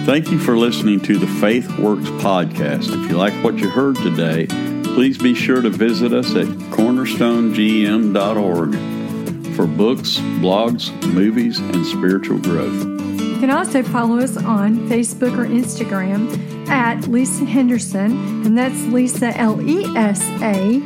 Thank 0.05 0.31
you 0.31 0.39
for 0.39 0.57
listening 0.57 0.99
to 1.01 1.17
the 1.17 1.27
Faith 1.27 1.69
Works 1.77 2.09
podcast. 2.19 2.89
If 2.89 3.09
you 3.09 3.15
like 3.15 3.33
what 3.43 3.57
you 3.59 3.69
heard 3.69 3.95
today, 3.97 4.47
please 4.83 5.17
be 5.17 5.35
sure 5.35 5.61
to 5.61 5.69
visit 5.69 6.13
us 6.13 6.35
at 6.35 6.47
cornerstonegm.org. 6.73 8.73
for 9.55 9.67
books, 9.67 10.17
blogs, 10.41 10.91
movies, 11.13 11.59
and 11.59 11.85
spiritual 11.85 12.39
growth. 12.39 12.83
You 13.21 13.37
can 13.39 13.51
also 13.51 13.83
follow 13.83 14.17
us 14.17 14.35
on 14.35 14.77
Facebook 14.89 15.37
or 15.37 15.45
Instagram 15.45 16.27
at 16.67 17.07
Lesa 17.07 17.45
Henderson, 17.45 18.11
and 18.45 18.57
that's 18.57 18.81
Lesa 18.87 19.31
L 19.37 19.61
E 19.61 19.85
S 19.95 20.21
A, 20.41 20.81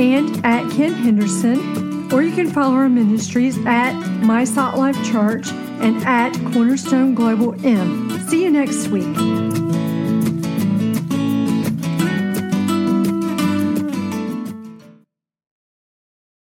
and 0.00 0.44
at 0.44 0.68
Ken 0.72 0.94
Henderson. 0.94 2.10
Or 2.12 2.22
you 2.22 2.32
can 2.32 2.50
follow 2.50 2.74
our 2.74 2.88
ministries 2.88 3.56
at 3.66 3.92
My 4.22 4.44
Salt 4.44 4.76
Life 4.76 4.96
Church 5.04 5.48
and 5.82 6.02
at 6.04 6.32
Cornerstone 6.52 7.14
Global 7.14 7.54
M. 7.66 8.08
See 8.28 8.44
you 8.44 8.50
next 8.50 8.88
week. 8.88 9.16